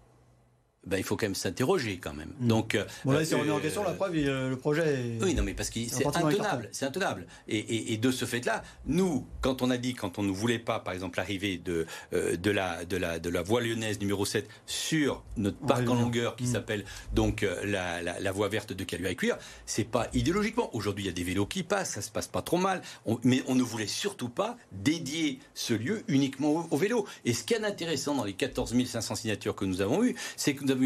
ben, 0.87 0.97
il 0.97 1.05
faut 1.05 1.17
quand 1.17 1.27
même 1.27 1.35
s'interroger 1.35 1.99
quand 1.99 2.15
même. 2.15 2.33
Donc, 2.41 2.75
euh, 2.75 2.85
Bon, 3.05 3.13
là, 3.13 3.25
c'est 3.25 3.35
remis 3.35 3.51
en 3.51 3.59
euh, 3.59 3.61
question, 3.61 3.85
la 3.85 3.93
preuve, 3.93 4.15
le 4.15 4.55
projet 4.57 4.83
est... 5.19 5.23
oui, 5.23 5.35
non, 5.35 5.43
mais 5.43 5.53
parce 5.55 5.69
que 5.71 5.81
c'est 5.87 6.07
intenable, 6.07 6.69
c'est 6.73 6.87
intenable. 6.87 7.27
Et, 7.49 7.59
et- 7.59 7.93
et 7.93 7.97
de 7.99 8.11
ce 8.11 8.25
fait-là, 8.25 8.63
nous, 8.87 9.27
quand 9.43 9.61
on 9.63 9.71
a 9.71 9.77
dit, 9.77 9.93
quand 9.95 10.19
on 10.19 10.23
ne 10.23 10.31
voulait 10.33 10.59
pas, 10.59 10.81
par 10.81 10.95
exemple, 10.95 11.19
l'arrivée 11.19 11.59
de, 11.59 11.87
euh, 12.15 12.37
de, 12.37 12.51
la, 12.51 12.85
de, 12.87 12.97
la, 12.97 13.19
de 13.19 13.29
la 13.29 13.43
voie 13.43 13.61
lyonnaise 13.61 14.01
numéro 14.01 14.25
7 14.25 14.49
sur 14.67 15.23
notre 15.37 15.59
parc 15.59 15.87
en 15.89 15.95
longueur 15.95 16.35
qui 16.37 16.47
s'appelle 16.47 16.85
donc 17.13 17.43
euh, 17.43 17.61
la, 17.65 18.01
la, 18.03 18.19
la 18.19 18.33
voie 18.33 18.49
verte 18.49 18.73
de 18.73 18.85
Caluire 18.85 19.11
et 19.11 19.17
Cuire, 19.17 19.37
c'est 19.67 19.85
pas 19.85 20.09
idéologiquement. 20.15 20.75
Aujourd'hui, 20.75 21.05
il 21.05 21.07
y 21.09 21.11
a 21.11 21.15
des 21.15 21.25
vélos 21.25 21.47
qui 21.47 21.63
passent, 21.63 21.91
ça 21.91 22.01
se 22.03 22.11
passe 22.11 22.27
pas 22.29 22.43
trop 22.43 22.57
mal, 22.59 22.81
On- 23.07 23.19
mais 23.23 23.43
on 23.49 23.55
ne 23.55 23.63
voulait 23.63 23.87
surtout 23.87 24.29
pas 24.31 24.57
dédier 24.73 25.41
ce 25.55 25.75
lieu 25.75 26.03
uniquement 26.09 26.49
au, 26.51 26.67
au 26.71 26.77
vélo. 26.77 27.07
Et 27.25 27.35
ce 27.35 27.45
qui 27.45 27.55
est 27.55 27.63
intéressant 27.65 28.15
dans 28.15 28.25
les 28.25 28.33
14 28.33 28.75
500 28.87 29.15
signatures 29.15 29.55
que 29.55 29.65
nous 29.65 29.81
avons 29.83 30.03
eues, 30.05 30.15
c'est 30.37 30.55
que 30.55 30.65
nous 30.65 30.71
avons 30.73 30.80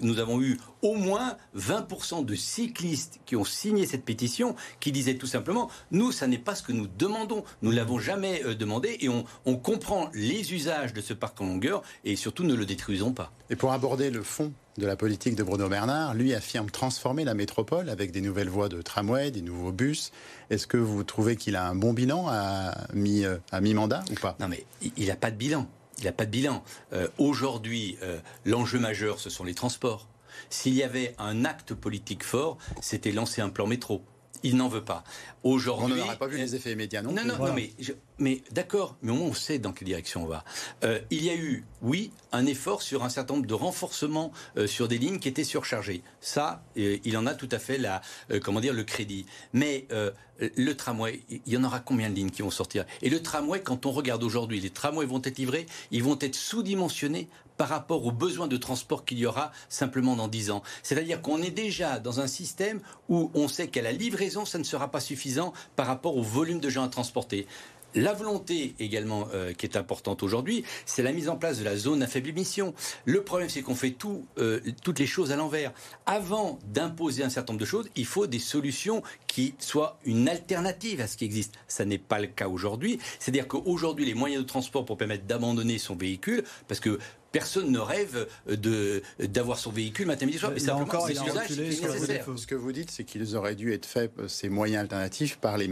nous 0.00 0.18
avons 0.18 0.40
eu 0.42 0.58
au 0.82 0.94
moins 0.94 1.36
20% 1.56 2.24
de 2.24 2.34
cyclistes 2.34 3.20
qui 3.26 3.36
ont 3.36 3.44
signé 3.44 3.86
cette 3.86 4.04
pétition, 4.04 4.54
qui 4.80 4.92
disaient 4.92 5.16
tout 5.16 5.26
simplement, 5.26 5.70
nous, 5.90 6.12
ça 6.12 6.26
n'est 6.26 6.38
pas 6.38 6.54
ce 6.54 6.62
que 6.62 6.72
nous 6.72 6.86
demandons, 6.86 7.44
nous 7.62 7.70
ne 7.70 7.76
l'avons 7.76 7.98
jamais 7.98 8.42
euh, 8.44 8.54
demandé, 8.54 8.96
et 9.00 9.08
on, 9.08 9.24
on 9.46 9.56
comprend 9.56 10.10
les 10.14 10.52
usages 10.52 10.92
de 10.92 11.00
ce 11.00 11.14
parc 11.14 11.40
en 11.40 11.46
longueur, 11.46 11.82
et 12.04 12.16
surtout 12.16 12.44
ne 12.44 12.54
le 12.54 12.66
détruisons 12.66 13.12
pas. 13.12 13.32
Et 13.50 13.56
pour 13.56 13.72
aborder 13.72 14.10
le 14.10 14.22
fond 14.22 14.52
de 14.78 14.86
la 14.86 14.96
politique 14.96 15.36
de 15.36 15.42
Bruno 15.42 15.68
Bernard, 15.68 16.14
lui 16.14 16.34
affirme 16.34 16.68
transformer 16.70 17.24
la 17.24 17.34
métropole 17.34 17.88
avec 17.88 18.10
des 18.10 18.20
nouvelles 18.20 18.48
voies 18.48 18.68
de 18.68 18.82
tramway, 18.82 19.30
des 19.30 19.42
nouveaux 19.42 19.70
bus. 19.72 20.10
Est-ce 20.50 20.66
que 20.66 20.76
vous 20.76 21.04
trouvez 21.04 21.36
qu'il 21.36 21.54
a 21.56 21.66
un 21.68 21.74
bon 21.76 21.92
bilan 21.92 22.26
à 22.28 22.74
mi- 22.92 23.24
euh, 23.24 23.36
à 23.52 23.60
mi-mandat 23.60 24.02
ou 24.10 24.14
pas? 24.14 24.36
Non, 24.40 24.48
mais 24.48 24.64
il 24.96 25.06
n'a 25.06 25.16
pas 25.16 25.30
de 25.30 25.36
bilan. 25.36 25.68
Il 25.98 26.04
n'a 26.04 26.12
pas 26.12 26.26
de 26.26 26.30
bilan. 26.30 26.62
Euh, 26.92 27.08
Aujourd'hui, 27.18 27.96
euh, 28.02 28.18
l'enjeu 28.44 28.78
majeur, 28.78 29.20
ce 29.20 29.30
sont 29.30 29.44
les 29.44 29.54
transports. 29.54 30.08
S'il 30.50 30.74
y 30.74 30.82
avait 30.82 31.14
un 31.18 31.44
acte 31.44 31.74
politique 31.74 32.24
fort, 32.24 32.58
c'était 32.80 33.12
lancer 33.12 33.40
un 33.40 33.48
plan 33.48 33.66
métro. 33.66 34.02
Il 34.42 34.56
n'en 34.56 34.68
veut 34.68 34.84
pas. 34.84 35.04
Aujourd'hui, 35.42 35.94
On 35.94 36.04
n'aurait 36.04 36.18
pas 36.18 36.26
vu 36.26 36.36
les 36.36 36.54
effets 36.54 36.72
immédiats 36.72 37.00
non 37.00 37.12
non, 37.12 37.24
non, 37.24 37.38
non, 37.38 37.54
mais, 37.54 37.70
je- 37.78 37.92
mais 38.18 38.42
d'accord, 38.50 38.96
mais 39.02 39.12
au 39.12 39.16
moins 39.16 39.28
on 39.28 39.34
sait 39.34 39.58
dans 39.58 39.72
quelle 39.72 39.86
direction 39.86 40.24
on 40.24 40.26
va. 40.26 40.44
Euh, 40.84 41.00
il 41.10 41.24
y 41.24 41.30
a 41.30 41.34
eu, 41.34 41.64
oui, 41.82 42.12
un 42.32 42.46
effort 42.46 42.82
sur 42.82 43.04
un 43.04 43.08
certain 43.08 43.34
nombre 43.34 43.46
de 43.46 43.54
renforcements 43.54 44.32
euh, 44.56 44.66
sur 44.66 44.88
des 44.88 44.98
lignes 44.98 45.18
qui 45.18 45.28
étaient 45.28 45.44
surchargées. 45.44 46.02
Ça, 46.20 46.62
euh, 46.78 46.98
il 47.04 47.16
en 47.16 47.26
a 47.26 47.34
tout 47.34 47.48
à 47.50 47.58
fait 47.58 47.78
la, 47.78 48.02
comment 48.42 48.60
dire, 48.60 48.72
le 48.72 48.84
crédit. 48.84 49.26
Mais 49.52 49.86
le 50.40 50.74
tramway, 50.74 51.20
il 51.28 51.52
y 51.52 51.56
en 51.56 51.64
aura 51.64 51.80
combien 51.80 52.10
de 52.10 52.14
lignes 52.14 52.30
qui 52.30 52.42
vont 52.42 52.50
sortir? 52.50 52.84
Et 53.02 53.10
le 53.10 53.22
tramway, 53.22 53.60
quand 53.60 53.86
on 53.86 53.92
regarde 53.92 54.22
aujourd'hui, 54.22 54.60
les 54.60 54.70
tramways 54.70 55.06
vont 55.06 55.22
être 55.22 55.38
livrés, 55.38 55.66
ils 55.90 56.02
vont 56.02 56.18
être 56.20 56.34
sous-dimensionnés 56.34 57.28
par 57.56 57.68
rapport 57.68 58.04
aux 58.04 58.12
besoins 58.12 58.48
de 58.48 58.56
transport 58.56 59.04
qu'il 59.04 59.18
y 59.18 59.26
aura 59.26 59.52
simplement 59.68 60.16
dans 60.16 60.28
10 60.28 60.50
ans. 60.50 60.62
C'est-à-dire 60.82 61.22
qu'on 61.22 61.42
est 61.42 61.50
déjà 61.50 61.98
dans 61.98 62.20
un 62.20 62.26
système 62.26 62.80
où 63.08 63.30
on 63.34 63.48
sait 63.48 63.68
qu'à 63.68 63.82
la 63.82 63.92
livraison, 63.92 64.44
ça 64.44 64.58
ne 64.58 64.64
sera 64.64 64.90
pas 64.90 65.00
suffisant 65.00 65.52
par 65.76 65.86
rapport 65.86 66.16
au 66.16 66.22
volume 66.22 66.60
de 66.60 66.68
gens 66.68 66.84
à 66.84 66.88
transporter. 66.88 67.46
La 67.94 68.12
volonté 68.12 68.74
également 68.80 69.28
euh, 69.32 69.52
qui 69.52 69.66
est 69.66 69.76
importante 69.76 70.22
aujourd'hui, 70.22 70.64
c'est 70.84 71.02
la 71.02 71.12
mise 71.12 71.28
en 71.28 71.36
place 71.36 71.58
de 71.58 71.64
la 71.64 71.76
zone 71.76 72.02
à 72.02 72.06
faible 72.06 72.28
émission. 72.28 72.74
Le 73.04 73.22
problème, 73.22 73.48
c'est 73.48 73.62
qu'on 73.62 73.76
fait 73.76 73.92
tout, 73.92 74.26
euh, 74.38 74.60
toutes 74.82 74.98
les 74.98 75.06
choses 75.06 75.30
à 75.30 75.36
l'envers. 75.36 75.72
Avant 76.06 76.58
d'imposer 76.72 77.22
un 77.22 77.28
certain 77.28 77.52
nombre 77.52 77.60
de 77.60 77.66
choses, 77.66 77.88
il 77.94 78.06
faut 78.06 78.26
des 78.26 78.40
solutions 78.40 79.02
qui 79.28 79.54
soient 79.58 79.98
une 80.04 80.28
alternative 80.28 81.00
à 81.00 81.06
ce 81.06 81.16
qui 81.16 81.24
existe. 81.24 81.54
Ça 81.68 81.84
n'est 81.84 81.98
pas 81.98 82.18
le 82.18 82.26
cas 82.26 82.48
aujourd'hui. 82.48 82.98
C'est-à-dire 83.20 83.46
qu'aujourd'hui, 83.46 84.04
les 84.04 84.14
moyens 84.14 84.42
de 84.42 84.48
transport 84.48 84.84
pour 84.84 84.96
permettre 84.96 85.24
d'abandonner 85.24 85.78
son 85.78 85.94
véhicule, 85.94 86.42
parce 86.66 86.80
que 86.80 86.98
personne 87.30 87.70
ne 87.70 87.78
rêve 87.78 88.28
de 88.46 89.02
d'avoir 89.18 89.58
son 89.58 89.70
véhicule 89.70 90.06
matin 90.06 90.26
midi 90.26 90.38
soir, 90.38 90.52
mais 90.52 90.60
simplement 90.60 90.82
encore, 90.82 91.06
c'est 91.06 91.14
l'usage 91.14 91.46
qui 91.48 91.60
est 91.60 91.82
nécessaire. 91.82 92.26
Ce 92.36 92.46
que 92.46 92.54
vous 92.54 92.72
dites, 92.72 92.90
c'est 92.90 93.04
qu'ils 93.04 93.36
auraient 93.36 93.56
dû 93.56 93.72
être 93.72 93.86
faits, 93.86 94.12
euh, 94.18 94.28
ces 94.28 94.48
moyens 94.48 94.82
alternatifs, 94.82 95.38
par 95.38 95.58
les 95.58 95.68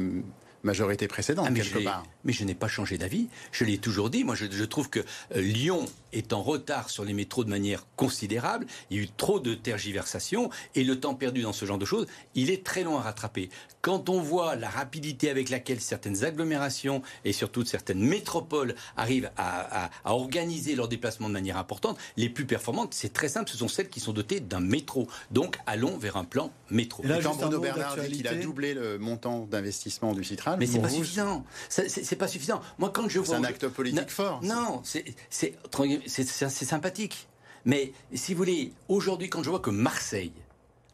m- 0.62 0.66
majorités 0.68 1.08
précédentes, 1.08 1.46
Ah, 1.48 1.50
mais, 1.50 1.62
je 1.62 1.72
quelque 1.72 1.84
part. 1.84 2.04
mais 2.24 2.32
je 2.32 2.44
n'ai 2.44 2.54
pas 2.54 2.68
changé 2.68 2.98
d'avis. 2.98 3.28
Je 3.52 3.64
l'ai 3.64 3.78
toujours 3.78 4.10
dit. 4.10 4.24
Moi, 4.24 4.34
je, 4.34 4.46
je 4.50 4.64
trouve 4.64 4.88
que 4.90 5.00
euh, 5.00 5.40
Lyon 5.40 5.86
est 6.12 6.32
en 6.32 6.42
retard 6.42 6.90
sur 6.90 7.04
les 7.04 7.12
métros 7.12 7.44
de 7.44 7.50
manière 7.50 7.86
considérable. 7.96 8.66
Il 8.90 8.96
y 8.96 9.00
a 9.00 9.02
eu 9.04 9.08
trop 9.08 9.40
de 9.40 9.54
tergiversations 9.54 10.50
et 10.74 10.84
le 10.84 10.98
temps 11.00 11.14
perdu 11.14 11.42
dans 11.42 11.52
ce 11.52 11.64
genre 11.64 11.78
de 11.78 11.84
choses, 11.84 12.06
il 12.34 12.50
est 12.50 12.64
très 12.64 12.82
long 12.82 12.98
à 12.98 13.02
rattraper. 13.02 13.50
Quand 13.80 14.08
on 14.08 14.20
voit 14.20 14.54
la 14.54 14.68
rapidité 14.68 15.28
avec 15.28 15.50
laquelle 15.50 15.80
certaines 15.80 16.24
agglomérations 16.24 17.02
et 17.24 17.32
surtout 17.32 17.64
certaines 17.64 18.00
métropoles 18.00 18.74
arrivent 18.96 19.30
à, 19.36 19.90
organiser 20.04 20.76
leurs 20.76 20.88
déplacements 20.88 21.28
de 21.28 21.32
manière 21.32 21.56
importante, 21.56 21.98
les 22.16 22.28
plus 22.28 22.46
performantes, 22.46 22.94
c'est 22.94 23.12
très 23.12 23.28
simple, 23.28 23.50
ce 23.50 23.56
sont 23.56 23.68
celles 23.68 23.88
qui 23.88 24.00
sont 24.00 24.12
dotées 24.12 24.40
d'un 24.40 24.60
métro. 24.60 25.08
Donc 25.30 25.58
allons 25.66 25.96
vers 25.96 26.16
un 26.16 26.24
plan 26.24 26.52
métro. 26.70 27.02
Et 27.02 27.08
là, 27.08 27.18
quand 27.22 27.34
Bruno 27.36 27.58
Bernard 27.58 27.96
dit 27.96 28.18
qu'il 28.18 28.28
a 28.28 28.34
doublé 28.34 28.74
le 28.74 28.98
montant 28.98 29.46
d'investissement 29.50 30.12
du 30.12 30.22
Citral, 30.22 30.58
mais 30.58 30.66
c'est 30.66 30.80
pas 30.80 30.88
suffisant. 30.88 31.44
C'est 31.68 32.16
pas 32.16 32.28
suffisant. 32.28 32.60
Moi, 32.78 32.90
quand 32.90 33.08
je 33.08 33.18
vois, 33.18 33.36
c'est 33.36 33.40
un 33.40 33.44
acte 33.44 33.66
politique 33.68 34.10
fort. 34.10 34.40
Non, 34.42 34.82
c'est 34.84 35.04
sympathique. 36.06 37.28
Mais 37.64 37.92
si 38.14 38.34
vous 38.34 38.38
voulez, 38.38 38.72
aujourd'hui, 38.88 39.28
quand 39.28 39.42
je 39.42 39.50
vois 39.50 39.60
que 39.60 39.70
Marseille 39.70 40.32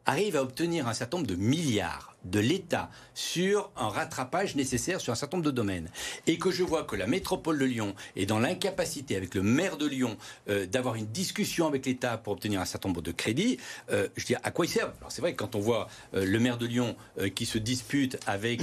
arrive 0.06 0.36
à 0.36 0.42
obtenir 0.42 0.88
un 0.88 0.94
certain 0.94 1.18
nombre 1.18 1.28
de 1.28 1.36
milliards 1.36 2.16
de 2.30 2.40
l'État 2.40 2.90
sur 3.14 3.70
un 3.76 3.88
rattrapage 3.88 4.56
nécessaire 4.56 5.00
sur 5.00 5.12
un 5.12 5.16
certain 5.16 5.38
nombre 5.38 5.46
de 5.46 5.54
domaines, 5.54 5.88
et 6.26 6.38
que 6.38 6.50
je 6.50 6.62
vois 6.62 6.84
que 6.84 6.96
la 6.96 7.06
métropole 7.06 7.58
de 7.58 7.64
Lyon 7.64 7.94
est 8.16 8.26
dans 8.26 8.38
l'incapacité, 8.38 9.16
avec 9.16 9.34
le 9.34 9.42
maire 9.42 9.76
de 9.76 9.86
Lyon, 9.86 10.16
euh, 10.48 10.66
d'avoir 10.66 10.94
une 10.94 11.06
discussion 11.06 11.66
avec 11.66 11.86
l'État 11.86 12.18
pour 12.18 12.34
obtenir 12.34 12.60
un 12.60 12.64
certain 12.64 12.88
nombre 12.88 13.02
de 13.02 13.12
crédits, 13.12 13.58
euh, 13.90 14.08
je 14.16 14.26
dis 14.26 14.34
à 14.34 14.50
quoi 14.50 14.66
ils 14.66 14.70
servent? 14.70 14.94
Alors 15.00 15.12
c'est 15.12 15.20
vrai 15.20 15.32
que 15.32 15.38
quand 15.38 15.54
on 15.54 15.60
voit 15.60 15.88
euh, 16.14 16.24
le 16.24 16.38
maire 16.38 16.58
de 16.58 16.66
Lyon 16.66 16.96
qui 17.34 17.46
se 17.46 17.58
dispute 17.58 18.18
avec, 18.26 18.60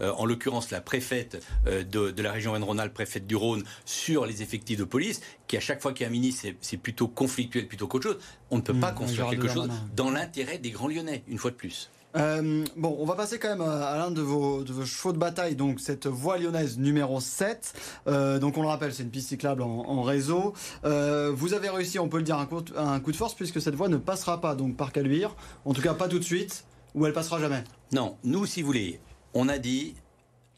en 0.00 0.24
l'occurrence, 0.24 0.70
la 0.70 0.80
préfète 0.80 1.44
de, 1.66 1.82
de, 1.82 2.22
la 2.22 2.32
région 2.32 2.52
Rhône-Rhône-Alpes, 2.52 2.94
préfète 2.94 3.26
du 3.26 3.36
Rhône, 3.36 3.64
sur 3.84 4.26
les 4.26 4.42
effectifs 4.42 4.78
de 4.78 4.84
police, 4.84 5.20
qui 5.46 5.56
à 5.56 5.60
chaque 5.60 5.82
fois 5.82 5.92
qu'il 5.92 6.02
y 6.02 6.04
a 6.04 6.08
un 6.08 6.12
ministre, 6.12 6.46
c'est 6.60 6.76
plutôt 6.76 7.08
conflictuel 7.08 7.68
plutôt 7.68 7.86
qu'autre 7.86 8.08
chose, 8.08 8.18
on 8.50 8.56
ne 8.56 8.62
peut 8.62 8.74
pas 8.74 8.92
mmh, 8.92 8.94
construire 8.94 9.30
quelque 9.30 9.48
chose 9.48 9.68
dans 9.94 10.10
l'intérêt 10.10 10.58
des 10.58 10.70
grands 10.70 10.88
Lyonnais, 10.88 11.24
une 11.28 11.38
fois 11.38 11.50
de 11.50 11.56
plus. 11.56 11.90
Euh, 12.16 12.64
bon, 12.76 12.96
on 12.98 13.04
va 13.04 13.14
passer 13.14 13.38
quand 13.38 13.48
même 13.48 13.62
à 13.62 13.96
l'un 13.96 14.10
de 14.10 14.20
vos, 14.20 14.64
de 14.64 14.72
vos 14.72 14.84
chevaux 14.84 15.12
de 15.12 15.18
bataille, 15.18 15.56
donc 15.56 15.80
cette 15.80 16.06
voie 16.06 16.38
lyonnaise 16.38 16.78
numéro 16.78 17.20
7. 17.20 17.74
Euh, 18.06 18.38
donc 18.38 18.56
on 18.58 18.62
le 18.62 18.68
rappelle, 18.68 18.92
c'est 18.92 19.02
une 19.02 19.10
piste 19.10 19.28
cyclable 19.28 19.62
en, 19.62 20.02
réseau. 20.02 20.52
Euh, 20.84 21.32
vous 21.34 21.54
avez 21.54 21.70
réussi, 21.70 21.98
on 21.98 22.08
peut 22.08 22.18
le 22.18 22.22
dire, 22.22 22.38
un 22.38 22.46
coup, 22.46 22.62
un 22.76 23.00
coup 23.00 23.12
de 23.12 23.16
force 23.16 23.34
puisque 23.34 23.60
cette 23.60 23.74
voie 23.74 23.88
ne 23.88 23.96
passera 23.96 24.40
pas 24.40 24.54
donc 24.54 24.76
par 24.76 24.92
Caluire, 24.92 25.34
en 25.64 25.72
tout 25.72 25.82
cas 25.82 25.94
pas 25.94 26.08
tout 26.08 26.18
de 26.18 26.24
suite, 26.24 26.64
ou 26.94 27.06
elle 27.06 27.12
passera 27.12 27.38
jamais. 27.38 27.64
Non, 27.92 28.16
nous 28.24 28.46
si 28.46 28.62
vous 28.62 28.66
voulez, 28.66 29.00
on 29.34 29.48
a 29.48 29.58
dit 29.58 29.94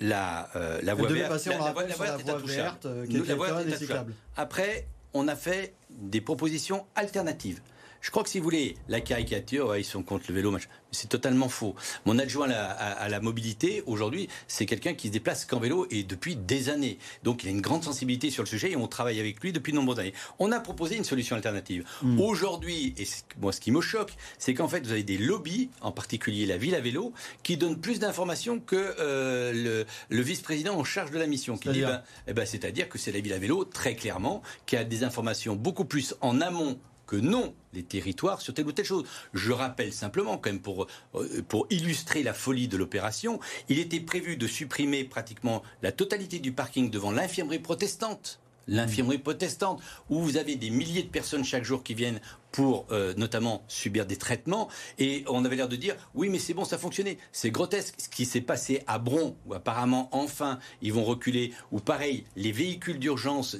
la, 0.00 0.48
la 0.82 0.94
voie 0.94 1.08
verte, 1.08 1.46
la, 1.46 1.72
voie, 1.72 1.84
verte, 1.84 2.86
qui 3.08 3.16
est, 3.16 3.76
cyclable. 3.76 4.14
Après, 4.36 4.88
on 5.12 5.28
a 5.28 5.36
fait 5.36 5.74
des 5.90 6.20
propositions 6.20 6.84
alternatives. 6.96 7.60
Je 8.04 8.10
crois 8.10 8.22
que 8.22 8.28
si 8.28 8.36
vous 8.36 8.44
voulez, 8.44 8.76
la 8.90 9.00
caricature, 9.00 9.74
ils 9.78 9.84
sont 9.84 10.02
contre 10.02 10.26
le 10.28 10.34
vélo, 10.34 10.50
machin. 10.50 10.68
C'est 10.90 11.08
totalement 11.08 11.48
faux. 11.48 11.74
Mon 12.04 12.18
adjoint 12.18 12.50
à 12.50 13.08
la, 13.08 13.18
mobilité, 13.18 13.82
aujourd'hui, 13.86 14.28
c'est 14.46 14.66
quelqu'un 14.66 14.92
qui 14.92 15.08
se 15.08 15.12
déplace 15.12 15.46
qu'en 15.46 15.58
vélo 15.58 15.86
et 15.90 16.02
depuis 16.02 16.36
des 16.36 16.68
années. 16.68 16.98
Donc 17.22 17.42
il 17.42 17.48
a 17.48 17.50
une 17.50 17.62
grande 17.62 17.82
sensibilité 17.82 18.28
sur 18.28 18.42
le 18.42 18.46
sujet 18.46 18.72
et 18.72 18.76
on 18.76 18.88
travaille 18.88 19.18
avec 19.20 19.40
lui 19.42 19.52
depuis 19.52 19.72
de 19.72 19.78
nombreuses 19.78 20.00
années. 20.00 20.12
On 20.38 20.52
a 20.52 20.60
proposé 20.60 20.96
une 20.96 21.04
solution 21.04 21.34
alternative. 21.34 21.84
Hmm. 22.02 22.20
Aujourd'hui, 22.20 22.94
et 22.98 23.06
moi 23.40 23.52
ce 23.52 23.60
qui 23.60 23.72
me 23.72 23.80
choque, 23.80 24.12
c'est 24.38 24.52
qu'en 24.52 24.68
fait 24.68 24.84
vous 24.84 24.92
avez 24.92 25.02
des 25.02 25.16
lobbies, 25.16 25.70
en 25.80 25.90
particulier 25.90 26.44
la 26.44 26.58
ville 26.58 26.74
à 26.74 26.80
vélo, 26.80 27.14
qui 27.42 27.56
donnent 27.56 27.80
plus 27.80 28.00
d'informations 28.00 28.60
que 28.60 28.94
euh, 29.00 29.84
le, 30.10 30.22
vice-président 30.22 30.76
en 30.76 30.84
charge 30.84 31.10
de 31.10 31.18
la 31.18 31.26
mission. 31.26 31.56
Qui 31.56 31.70
dit, 31.70 31.80
ben, 31.80 32.02
eh 32.28 32.34
ben, 32.34 32.44
c'est-à-dire 32.44 32.90
que 32.90 32.98
c'est 32.98 33.12
la 33.12 33.20
ville 33.20 33.32
à 33.32 33.38
vélo, 33.38 33.64
très 33.64 33.94
clairement, 33.94 34.42
qui 34.66 34.76
a 34.76 34.84
des 34.84 35.04
informations 35.04 35.56
beaucoup 35.56 35.86
plus 35.86 36.14
en 36.20 36.42
amont 36.42 36.78
que 37.06 37.16
non 37.16 37.54
les 37.72 37.82
territoires 37.82 38.40
sur 38.40 38.54
telle 38.54 38.66
ou 38.66 38.72
telle 38.72 38.84
chose. 38.84 39.04
Je 39.32 39.52
rappelle 39.52 39.92
simplement, 39.92 40.38
quand 40.38 40.50
même, 40.50 40.60
pour, 40.60 40.86
euh, 41.14 41.42
pour 41.48 41.66
illustrer 41.70 42.22
la 42.22 42.34
folie 42.34 42.68
de 42.68 42.76
l'opération, 42.76 43.40
il 43.68 43.78
était 43.78 44.00
prévu 44.00 44.36
de 44.36 44.46
supprimer 44.46 45.04
pratiquement 45.04 45.62
la 45.82 45.92
totalité 45.92 46.38
du 46.38 46.52
parking 46.52 46.90
devant 46.90 47.10
l'infirmerie 47.10 47.58
protestante 47.58 48.40
l'infirmerie 48.66 49.18
protestante, 49.18 49.82
où 50.10 50.20
vous 50.20 50.36
avez 50.36 50.56
des 50.56 50.70
milliers 50.70 51.02
de 51.02 51.08
personnes 51.08 51.44
chaque 51.44 51.64
jour 51.64 51.82
qui 51.82 51.94
viennent 51.94 52.20
pour 52.52 52.86
euh, 52.92 53.14
notamment 53.16 53.64
subir 53.66 54.06
des 54.06 54.16
traitements, 54.16 54.68
et 54.98 55.24
on 55.28 55.44
avait 55.44 55.56
l'air 55.56 55.68
de 55.68 55.74
dire 55.74 55.96
oui 56.14 56.28
mais 56.28 56.38
c'est 56.38 56.54
bon 56.54 56.64
ça 56.64 56.78
fonctionnait. 56.78 57.18
C'est 57.32 57.50
grotesque 57.50 57.94
ce 57.98 58.08
qui 58.08 58.24
s'est 58.24 58.40
passé 58.40 58.82
à 58.86 58.98
Bron, 58.98 59.36
où 59.46 59.54
apparemment 59.54 60.08
enfin 60.12 60.60
ils 60.80 60.92
vont 60.92 61.04
reculer, 61.04 61.52
ou 61.72 61.80
pareil 61.80 62.24
les 62.36 62.52
véhicules 62.52 62.98
d'urgence 62.98 63.56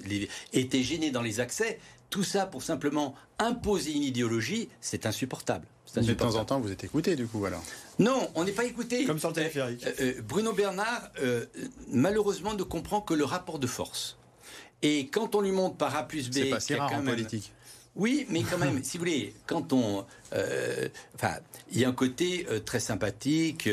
étaient 0.53 0.83
gênés 0.83 1.11
dans 1.11 1.23
les 1.23 1.41
accès. 1.41 1.81
Tout 2.15 2.23
ça 2.23 2.47
pour 2.47 2.63
simplement 2.63 3.17
imposer 3.41 3.91
une 3.91 4.05
idéologie, 4.05 4.69
c'est 4.81 5.05
insupportable. 5.05 5.67
De 5.97 6.15
temps 6.15 6.37
en 6.37 6.45
temps, 6.45 6.61
vous 6.61 6.71
êtes 6.71 6.85
écouté, 6.85 7.17
du 7.17 7.27
coup, 7.27 7.45
alors 7.45 7.65
Non, 7.99 8.31
on 8.37 8.45
n'est 8.45 8.53
pas 8.53 8.67
écouté. 8.67 9.05
Comme 9.05 9.19
sur 9.19 9.31
le 9.31 9.35
téléphérique. 9.35 9.85
Euh, 9.85 9.93
euh, 9.99 10.23
Bruno 10.23 10.53
Bernard, 10.53 11.11
euh, 11.21 11.45
malheureusement, 11.89 12.55
ne 12.55 12.63
comprend 12.63 13.01
que 13.01 13.15
le 13.15 13.25
rapport 13.25 13.59
de 13.59 13.67
force. 13.67 14.17
Et 14.83 15.09
quand 15.09 15.35
on 15.35 15.41
lui 15.41 15.51
montre 15.51 15.75
par 15.75 15.97
A 15.97 16.07
plus 16.07 16.31
B... 16.31 16.35
C'est 16.35 16.51
pas 16.51 16.61
si 16.61 16.77
rare 16.77 16.93
en 16.93 17.03
politique. 17.03 17.53
Oui, 17.97 18.27
mais 18.31 18.45
quand 18.45 18.59
même, 18.59 18.85
si 18.85 18.97
vous 18.97 19.01
voulez, 19.03 19.35
quand 19.49 19.73
on, 19.73 20.07
enfin, 21.17 21.35
il 21.73 21.81
y 21.81 21.85
a 21.85 21.89
un 21.89 21.93
côté 21.93 22.47
très 22.65 22.79
sympathique, 22.79 23.69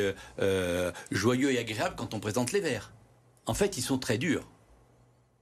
joyeux 1.11 1.51
et 1.51 1.59
agréable 1.59 1.93
quand 1.95 2.15
on 2.15 2.19
présente 2.19 2.53
les 2.53 2.59
Verts. 2.59 2.91
En 3.45 3.53
fait, 3.53 3.77
ils 3.77 3.83
sont 3.83 3.99
très 3.99 4.17
durs. 4.17 4.47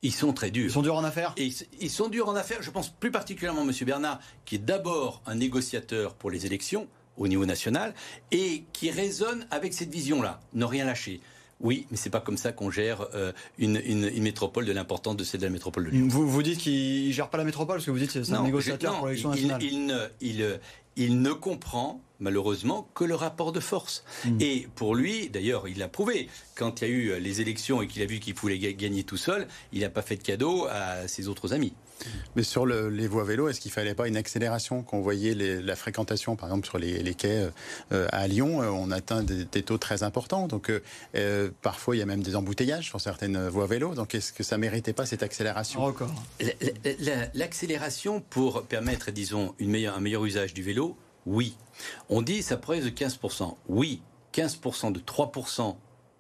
Ils 0.01 0.13
sont 0.13 0.33
très 0.33 0.49
durs. 0.51 0.65
Ils 0.65 0.71
sont 0.71 0.81
durs 0.81 0.95
en 0.95 1.03
affaires 1.03 1.33
Et 1.37 1.51
Ils 1.81 1.89
sont 1.89 2.07
durs 2.07 2.29
en 2.29 2.35
affaires. 2.35 2.61
Je 2.61 2.71
pense 2.71 2.89
plus 2.89 3.11
particulièrement 3.11 3.63
M. 3.63 3.71
Bernard, 3.81 4.19
qui 4.45 4.55
est 4.55 4.59
d'abord 4.59 5.21
un 5.25 5.35
négociateur 5.35 6.13
pour 6.13 6.31
les 6.31 6.45
élections 6.45 6.87
au 7.17 7.27
niveau 7.27 7.45
national 7.45 7.93
et 8.31 8.63
qui 8.71 8.91
résonne 8.91 9.45
avec 9.51 9.73
cette 9.73 9.89
vision-là, 9.89 10.39
ne 10.53 10.63
rien 10.63 10.85
lâcher. 10.85 11.19
Oui, 11.59 11.85
mais 11.91 11.97
c'est 11.97 12.09
pas 12.09 12.21
comme 12.21 12.37
ça 12.37 12.53
qu'on 12.53 12.71
gère 12.71 13.05
euh, 13.13 13.33
une, 13.57 14.09
métropole 14.21 14.65
de 14.65 14.71
l'importance 14.71 15.17
de 15.17 15.25
celle 15.25 15.41
de 15.41 15.45
la 15.45 15.51
métropole 15.51 15.85
de 15.85 15.89
Lyon. 15.89 16.07
Vous, 16.09 16.29
vous 16.29 16.41
dites 16.41 16.59
qu'il 16.59 17.11
gère 17.11 17.29
pas 17.29 17.37
la 17.37 17.43
métropole 17.43 17.75
parce 17.75 17.85
que 17.85 17.91
vous 17.91 17.99
dites 17.99 18.11
c'est 18.11 18.31
un 18.31 18.43
négociateur 18.43 18.97
pour 18.97 19.07
l'élection 19.07 19.31
nationale. 19.31 19.61
Il, 19.61 19.85
ne, 19.85 20.07
il, 20.21 20.59
il 20.95 21.21
ne 21.21 21.33
comprend 21.33 21.99
malheureusement 22.19 22.89
que 22.93 23.03
le 23.03 23.15
rapport 23.15 23.51
de 23.51 23.59
force. 23.59 24.03
Hmm. 24.25 24.37
Et 24.39 24.67
pour 24.75 24.95
lui, 24.95 25.29
d'ailleurs, 25.29 25.67
il 25.67 25.77
l'a 25.77 25.87
prouvé, 25.87 26.29
quand 26.55 26.81
il 26.81 26.87
y 26.87 26.91
a 26.91 26.93
eu 26.93 27.19
les 27.19 27.41
élections 27.41 27.81
et 27.81 27.87
qu'il 27.87 28.01
a 28.01 28.05
vu 28.05 28.19
qu'il 28.19 28.35
pouvait 28.35 28.57
gagner 28.57 29.03
tout 29.03 29.17
seul, 29.17 29.47
il 29.71 29.81
n'a 29.81 29.89
pas 29.89 30.01
fait 30.01 30.17
de 30.17 30.23
cadeau 30.23 30.67
à 30.69 31.07
ses 31.07 31.27
autres 31.27 31.53
amis. 31.53 31.73
Mais 32.35 32.43
sur 32.43 32.65
les 32.65 33.07
voies 33.07 33.23
vélo, 33.23 33.49
est-ce 33.49 33.59
qu'il 33.59 33.71
fallait 33.71 33.95
pas 33.95 34.07
une 34.07 34.17
accélération 34.17 34.83
Qu'on 34.83 35.01
voyait 35.01 35.33
la 35.33 35.75
fréquentation, 35.75 36.35
par 36.35 36.49
exemple, 36.49 36.67
sur 36.67 36.77
les, 36.77 37.13
quais 37.13 37.49
euh, 37.91 38.07
à 38.11 38.27
Lyon, 38.27 38.61
euh, 38.61 38.69
on 38.69 38.91
atteint 38.91 39.23
des, 39.23 39.63
taux 39.63 39.77
très 39.77 40.03
importants. 40.03 40.47
Donc, 40.47 40.71
euh, 41.15 41.51
parfois, 41.61 41.95
il 41.95 41.99
y 41.99 42.01
a 42.01 42.05
même 42.05 42.23
des 42.23 42.35
embouteillages 42.35 42.85
sur 42.85 43.01
certaines 43.01 43.47
voies 43.47 43.67
vélo. 43.67 43.93
Donc, 43.95 44.15
est-ce 44.15 44.31
que 44.31 44.43
ça 44.43 44.57
méritait 44.57 44.93
pas 44.93 45.05
cette 45.05 45.23
accélération? 45.23 45.83
Encore. 45.83 46.13
L'accélération 47.33 48.21
pour 48.21 48.63
permettre, 48.63 49.11
disons, 49.11 49.53
une 49.59 49.69
meilleure, 49.69 49.97
un 49.97 50.01
meilleur 50.01 50.23
usage 50.25 50.53
du 50.53 50.63
vélo, 50.63 50.95
oui. 51.25 51.55
On 52.09 52.21
dit 52.21 52.41
ça 52.43 52.57
progresse 52.57 52.85
de 52.85 52.89
15%. 52.89 53.55
Oui, 53.67 54.01
15% 54.33 54.91
de 54.91 54.99
3% 54.99 55.75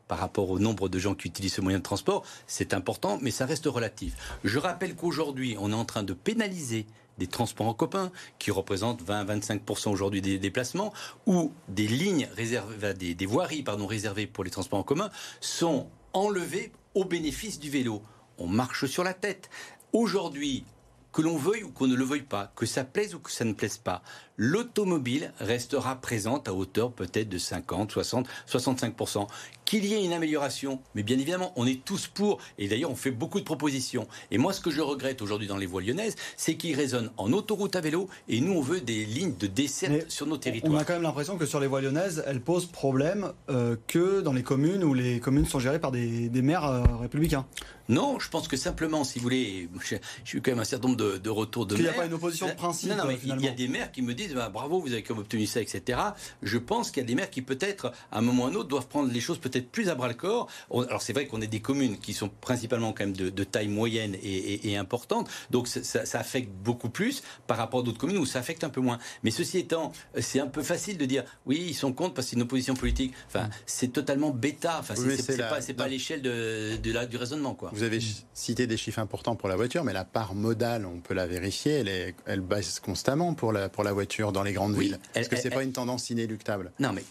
par 0.07 0.17
rapport 0.17 0.49
au 0.49 0.59
nombre 0.59 0.89
de 0.89 0.97
gens 0.97 1.13
qui 1.13 1.27
utilisent 1.27 1.53
ce 1.53 1.61
moyen 1.61 1.77
de 1.77 1.83
transport, 1.83 2.25
c'est 2.47 2.73
important, 2.73 3.19
mais 3.21 3.31
ça 3.31 3.45
reste 3.45 3.67
relatif. 3.67 4.15
Je 4.43 4.57
rappelle 4.57 4.95
qu'aujourd'hui, 4.95 5.55
on 5.59 5.71
est 5.71 5.75
en 5.75 5.85
train 5.85 6.03
de 6.03 6.13
pénaliser 6.13 6.87
des 7.19 7.27
transports 7.27 7.67
en 7.67 7.73
commun 7.75 8.11
qui 8.39 8.49
représentent 8.49 9.03
20-25% 9.03 9.89
aujourd'hui 9.89 10.21
des 10.21 10.39
déplacements, 10.39 10.91
ou 11.27 11.51
des 11.67 11.87
lignes 11.87 12.27
réservées, 12.35 12.93
des, 12.95 13.13
des 13.13 13.25
voiries 13.27 13.61
pardon, 13.61 13.85
réservées 13.85 14.25
pour 14.25 14.43
les 14.43 14.49
transports 14.49 14.79
en 14.79 14.83
commun 14.83 15.11
sont 15.41 15.87
enlevées 16.13 16.71
au 16.95 17.05
bénéfice 17.05 17.59
du 17.59 17.69
vélo. 17.69 18.01
On 18.39 18.47
marche 18.47 18.85
sur 18.85 19.03
la 19.03 19.13
tête. 19.13 19.49
Aujourd'hui, 19.93 20.63
que 21.11 21.21
l'on 21.21 21.37
veuille 21.37 21.63
ou 21.63 21.71
qu'on 21.71 21.87
ne 21.87 21.95
le 21.95 22.05
veuille 22.05 22.23
pas, 22.23 22.51
que 22.55 22.65
ça 22.65 22.83
plaise 22.83 23.15
ou 23.15 23.19
que 23.19 23.31
ça 23.31 23.45
ne 23.45 23.53
plaise 23.53 23.77
pas, 23.77 24.01
l'automobile 24.39 25.33
restera 25.39 25.97
présente 25.97 26.47
à 26.47 26.53
hauteur 26.53 26.93
peut-être 26.93 27.27
de 27.27 27.37
50, 27.37 27.91
60, 27.91 28.27
65%. 28.47 29.27
Qu'il 29.65 29.85
y 29.85 29.93
ait 29.93 30.03
une 30.03 30.13
amélioration, 30.13 30.79
mais 30.95 31.03
bien 31.03 31.19
évidemment, 31.19 31.53
on 31.55 31.67
est 31.67 31.83
tous 31.85 32.07
pour, 32.07 32.39
et 32.57 32.67
d'ailleurs 32.67 32.89
on 32.89 32.95
fait 32.95 33.11
beaucoup 33.11 33.39
de 33.39 33.45
propositions. 33.45 34.07
Et 34.31 34.39
moi 34.39 34.51
ce 34.51 34.61
que 34.61 34.71
je 34.71 34.81
regrette 34.81 35.21
aujourd'hui 35.21 35.47
dans 35.47 35.57
les 35.57 35.67
voies 35.67 35.81
lyonnaises, 35.81 36.15
c'est 36.37 36.55
qu'ils 36.55 36.75
résonnent 36.75 37.11
en 37.17 37.31
autoroute 37.33 37.75
à 37.75 37.81
vélo, 37.81 38.09
et 38.27 38.41
nous 38.41 38.53
on 38.53 38.61
veut 38.61 38.81
des 38.81 39.05
lignes 39.05 39.35
de 39.37 39.45
dessert 39.45 39.91
sur 40.07 40.25
nos 40.25 40.37
territoires. 40.37 40.73
On 40.73 40.77
a 40.77 40.85
quand 40.85 40.93
même 40.93 41.03
l'impression 41.03 41.37
que 41.37 41.45
sur 41.45 41.59
les 41.59 41.67
voies 41.67 41.81
lyonnaises, 41.81 42.23
elles 42.25 42.41
posent 42.41 42.65
problème 42.65 43.33
euh, 43.49 43.75
que 43.87 44.21
dans 44.21 44.33
les 44.33 44.41
communes 44.41 44.83
où 44.83 44.95
les 44.95 45.19
communes 45.19 45.45
sont 45.45 45.59
gérées 45.59 45.79
par 45.79 45.91
des, 45.91 46.29
maires 46.41 46.65
euh, 46.65 46.83
républicains. 46.99 47.45
Non, 47.89 48.19
je 48.19 48.29
pense 48.29 48.47
que 48.47 48.55
simplement, 48.55 49.03
si 49.03 49.17
vous 49.17 49.23
voulez, 49.23 49.67
je, 49.83 49.95
suis 50.23 50.41
quand 50.41 50.51
même 50.51 50.59
un 50.59 50.63
certain 50.63 50.89
nombre 50.89 51.17
de, 51.17 51.29
retours 51.29 51.65
de 51.65 51.75
maires. 51.75 51.81
Il 51.81 51.89
n'y 51.89 51.89
a 51.89 51.93
pas 51.93 52.05
une 52.05 52.13
opposition 52.13 52.47
de 52.47 52.53
principe. 52.53 52.91
Non, 52.91 52.97
non, 52.97 53.05
mais 53.07 53.17
il 53.23 53.41
y 53.41 53.47
a 53.47 53.51
des 53.51 53.67
maires 53.67 53.91
qui 53.91 54.01
me 54.01 54.13
disent 54.13 54.28
disent 54.29 54.37
bah, 54.37 54.49
bravo, 54.49 54.79
vous 54.79 54.93
avez 54.93 55.03
comme 55.03 55.19
obtenu 55.19 55.45
ça, 55.45 55.61
etc. 55.61 55.99
Je 56.41 56.57
pense 56.57 56.91
qu'il 56.91 57.01
y 57.01 57.05
a 57.05 57.07
des 57.07 57.15
maires 57.15 57.29
qui 57.29 57.41
peut-être, 57.41 57.91
à 58.11 58.19
un 58.19 58.21
moment 58.21 58.43
ou 58.43 58.47
à 58.47 58.49
un 58.49 58.55
autre, 58.55 58.69
doivent 58.69 58.87
prendre 58.87 59.11
les 59.11 59.21
choses 59.21 59.39
peut-être 59.39 59.69
plus 59.69 59.89
à 59.89 59.95
bras 59.95 60.07
le 60.07 60.13
corps. 60.13 60.49
alors 60.71 61.01
c'est 61.01 61.13
vrai 61.13 61.27
qu'on 61.27 61.41
est 61.41 61.47
des 61.47 61.61
communes 61.61 61.97
qui 61.97 62.13
sont 62.13 62.29
principalement 62.29 62.93
quand 62.93 63.05
même 63.05 63.15
de, 63.15 63.43
taille 63.43 63.67
moyenne 63.67 64.15
et, 64.21 64.77
importante, 64.77 65.29
donc 65.49 65.67
ça, 65.67 66.05
ça, 66.05 66.19
affecte 66.19 66.51
beaucoup 66.63 66.89
plus 66.89 67.23
par 67.47 67.57
rapport 67.57 67.79
à 67.79 67.83
d'autres 67.83 67.97
communes 67.97 68.17
où 68.17 68.25
ça 68.25 68.39
affecte 68.39 68.63
un 68.63 68.69
peu 68.69 68.81
moins. 68.81 68.99
Mais 69.23 69.31
ceci 69.31 69.57
étant, 69.57 69.91
c'est 70.19 70.39
un 70.39 70.47
peu 70.47 70.61
facile 70.61 70.97
de 70.97 71.05
dire 71.05 71.23
oui, 71.45 71.65
ils 71.69 71.73
sont 71.73 71.93
contre 71.93 72.13
parce 72.13 72.27
que 72.27 72.29
c'est 72.31 72.35
une 72.35 72.43
opposition 72.43 72.75
politique. 72.75 73.13
Enfin, 73.27 73.49
c'est 73.65 73.91
totalement 73.91 74.29
bêta. 74.29 74.77
Enfin, 74.79 74.93
c'est 74.95 75.37
pas, 75.37 75.59
pas 75.59 75.83
à 75.83 75.87
l'échelle 75.87 76.21
de, 76.21 76.77
de 76.77 77.05
du 77.05 77.17
raisonnement, 77.17 77.53
quoi. 77.55 77.71
Vous 77.73 77.83
avez 77.83 77.99
cité 78.33 78.67
des 78.67 78.77
chiffres 78.77 78.99
importants 78.99 79.35
pour 79.35 79.49
la 79.49 79.55
voiture, 79.55 79.83
mais 79.83 79.93
la 79.93 80.05
part 80.05 80.35
modale, 80.35 80.85
on 80.85 80.99
peut 80.99 81.13
la 81.13 81.27
vérifier, 81.27 81.73
elle, 81.73 81.87
est, 81.87 82.15
elle 82.25 82.41
baisse 82.41 82.79
constamment 82.79 83.33
pour 83.33 83.51
la, 83.51 83.69
pour 83.69 83.83
la 83.83 83.93
voiture 83.93 84.18
dans 84.31 84.43
les 84.43 84.53
grandes 84.53 84.77
villes. 84.77 84.99
Est-ce 85.15 85.29
que 85.29 85.35
c'est 85.35 85.49
pas 85.49 85.63
une 85.63 85.73
tendance 85.73 86.09
inéluctable? 86.09 86.71
Non, 86.79 86.93
mais 86.93 87.03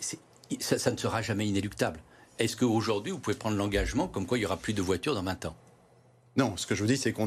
ça, 0.61 0.79
ça 0.79 0.90
ne 0.90 0.97
sera 0.97 1.23
jamais 1.23 1.47
inéluctable. 1.47 2.01
Est-ce 2.38 2.57
qu'aujourd'hui, 2.57 3.12
vous 3.12 3.18
pouvez 3.18 3.37
prendre 3.37 3.57
l'engagement 3.57 4.07
comme 4.07 4.27
quoi 4.27 4.38
il 4.38 4.42
n'y 4.42 4.47
aura 4.47 4.57
plus 4.57 4.73
de 4.73 4.83
voitures 4.83 5.14
dans 5.14 5.23
20 5.23 5.47
ans? 5.47 5.57
Non, 6.37 6.57
ce 6.57 6.66
que 6.68 6.77
je 6.77 6.83
vous 6.83 6.87
dis, 6.87 6.97
c'est 6.97 7.12
qu'on 7.12 7.27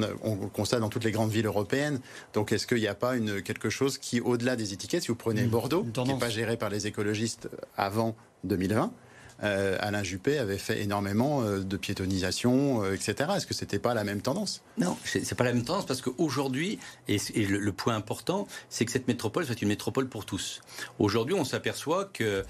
constate 0.54 0.80
dans 0.80 0.88
toutes 0.88 1.04
les 1.04 1.12
grandes 1.12 1.32
villes 1.32 1.46
européennes. 1.46 2.00
Donc, 2.34 2.54
est-ce 2.54 2.66
qu'il 2.66 2.78
n'y 2.78 2.88
a 2.88 2.96
pas 2.96 3.18
une, 3.18 3.42
quelque 3.42 3.70
chose 3.70 3.98
qui, 3.98 4.22
au-delà 4.22 4.56
des 4.56 4.72
étiquettes, 4.72 5.04
si 5.04 5.10
vous 5.10 5.16
prenez 5.16 5.44
mmh. 5.44 5.50
Bordeaux, 5.50 5.86
qui 5.94 6.04
n'est 6.04 6.18
pas 6.18 6.30
géré 6.30 6.56
par 6.56 6.70
les 6.70 6.88
écologistes 6.88 7.50
avant 7.76 8.16
2020, 8.46 8.94
euh, 9.44 9.78
Alain 9.80 10.04
Juppé 10.04 10.38
avait 10.38 10.58
fait 10.58 10.82
énormément 10.82 11.42
euh, 11.42 11.64
de 11.64 11.78
piétonisation, 11.78 12.84
euh, 12.84 12.94
etc. 12.94 13.32
Est-ce 13.36 13.48
que 13.48 13.54
c'était 13.54 13.80
pas 13.80 13.94
la 13.94 14.04
même 14.04 14.22
tendance? 14.22 14.64
Non, 14.78 14.98
c'est 15.04 15.36
pas 15.36 15.44
la 15.44 15.54
même 15.54 15.64
tendance 15.64 15.86
parce 15.86 16.02
qu'aujourd'hui, 16.02 16.80
et, 17.08 17.18
et 17.34 17.46
le, 17.46 17.72
point 17.72 17.96
important, 17.96 18.48
c'est 18.70 18.86
que 18.86 18.92
cette 18.92 19.08
métropole 19.08 19.46
soit 19.46 19.62
une 19.62 19.70
métropole 19.70 20.08
pour 20.08 20.26
tous. 20.26 20.62
Aujourd'hui, 21.00 21.36
on 21.36 21.46
s'aperçoit 21.46 22.06
que 22.06 22.44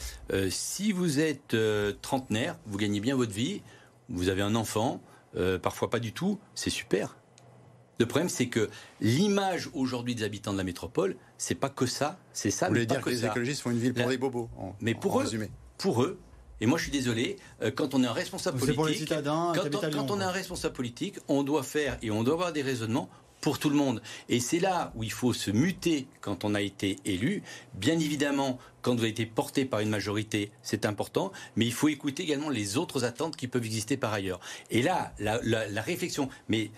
si 0.49 0.91
vous 0.91 1.19
êtes 1.19 1.55
trentenaire, 2.01 2.57
vous 2.65 2.77
gagnez 2.77 2.99
bien 2.99 3.15
votre 3.15 3.31
vie, 3.31 3.61
vous 4.09 4.29
avez 4.29 4.41
un 4.41 4.55
enfant, 4.55 5.01
parfois 5.61 5.89
pas 5.89 5.99
du 5.99 6.11
tout, 6.11 6.39
c'est 6.55 6.69
super. 6.69 7.15
Le 7.99 8.07
problème, 8.07 8.29
c'est 8.29 8.47
que 8.47 8.69
l'image 8.99 9.69
aujourd'hui 9.73 10.15
des 10.15 10.23
habitants 10.23 10.53
de 10.53 10.57
la 10.57 10.63
métropole, 10.63 11.15
c'est 11.37 11.55
pas 11.55 11.69
que 11.69 11.85
ça, 11.85 12.17
c'est 12.33 12.49
ça. 12.49 12.65
Vous 12.65 12.73
voulez 12.73 12.87
dire 12.87 13.01
que, 13.01 13.11
les 13.11 13.25
écologistes 13.25 13.61
font 13.61 13.69
une 13.69 13.77
ville 13.77 13.93
pour 13.93 14.09
les 14.09 14.17
bobos 14.17 14.49
Mais 14.81 14.95
pour 14.95 15.21
eux, 15.21 15.29
pour 15.77 16.03
eux, 16.03 16.19
et 16.61 16.67
moi, 16.67 16.77
je 16.77 16.83
suis 16.83 16.91
désolé, 16.91 17.37
euh, 17.63 17.71
quand 17.71 17.95
on 17.95 18.03
est 18.03 18.07
un 18.07 18.13
responsable 18.13 18.59
politique, 18.59 19.09
quand, 19.09 20.11
on, 20.11 20.21
est 20.21 20.23
un 20.23 20.31
responsable 20.31 20.75
politique, 20.75 21.15
on 21.27 21.41
doit 21.41 21.63
faire 21.63 21.97
et 22.03 22.11
on 22.11 22.23
doit 22.23 22.35
avoir 22.35 22.53
des 22.53 22.61
raisonnements 22.61 23.09
pour 23.41 23.57
tout 23.57 23.71
le 23.71 23.75
monde. 23.75 24.03
Et 24.29 24.39
c'est 24.39 24.59
là 24.59 24.93
où 24.95 25.03
il 25.03 25.11
faut 25.11 25.33
se 25.33 25.49
muter 25.49 26.05
quand 26.21 26.45
on 26.45 26.53
a 26.53 26.61
été 26.61 26.97
élu. 27.03 27.41
Bien 27.73 27.97
évidemment, 27.97 28.59
quand 28.83 28.93
vous 28.93 28.99
avez 28.99 29.09
été 29.09 29.25
porté 29.25 29.65
par 29.65 29.79
une 29.79 29.89
majorité, 29.89 30.51
c'est 30.61 30.85
important, 30.85 31.31
mais 31.55 31.65
il 31.65 31.73
faut 31.73 31.89
écouter 31.89 32.21
également 32.21 32.49
les 32.49 32.77
autres 32.77 33.03
attentes 33.05 33.35
qui 33.35 33.47
peuvent 33.47 33.65
exister 33.65 33.97
par 33.97 34.13
ailleurs. 34.13 34.39
Et 34.69 34.83
là, 34.83 35.13
la, 35.17 35.41
la 35.43 35.81
réflexion, 35.81 36.29
mais 36.47 36.69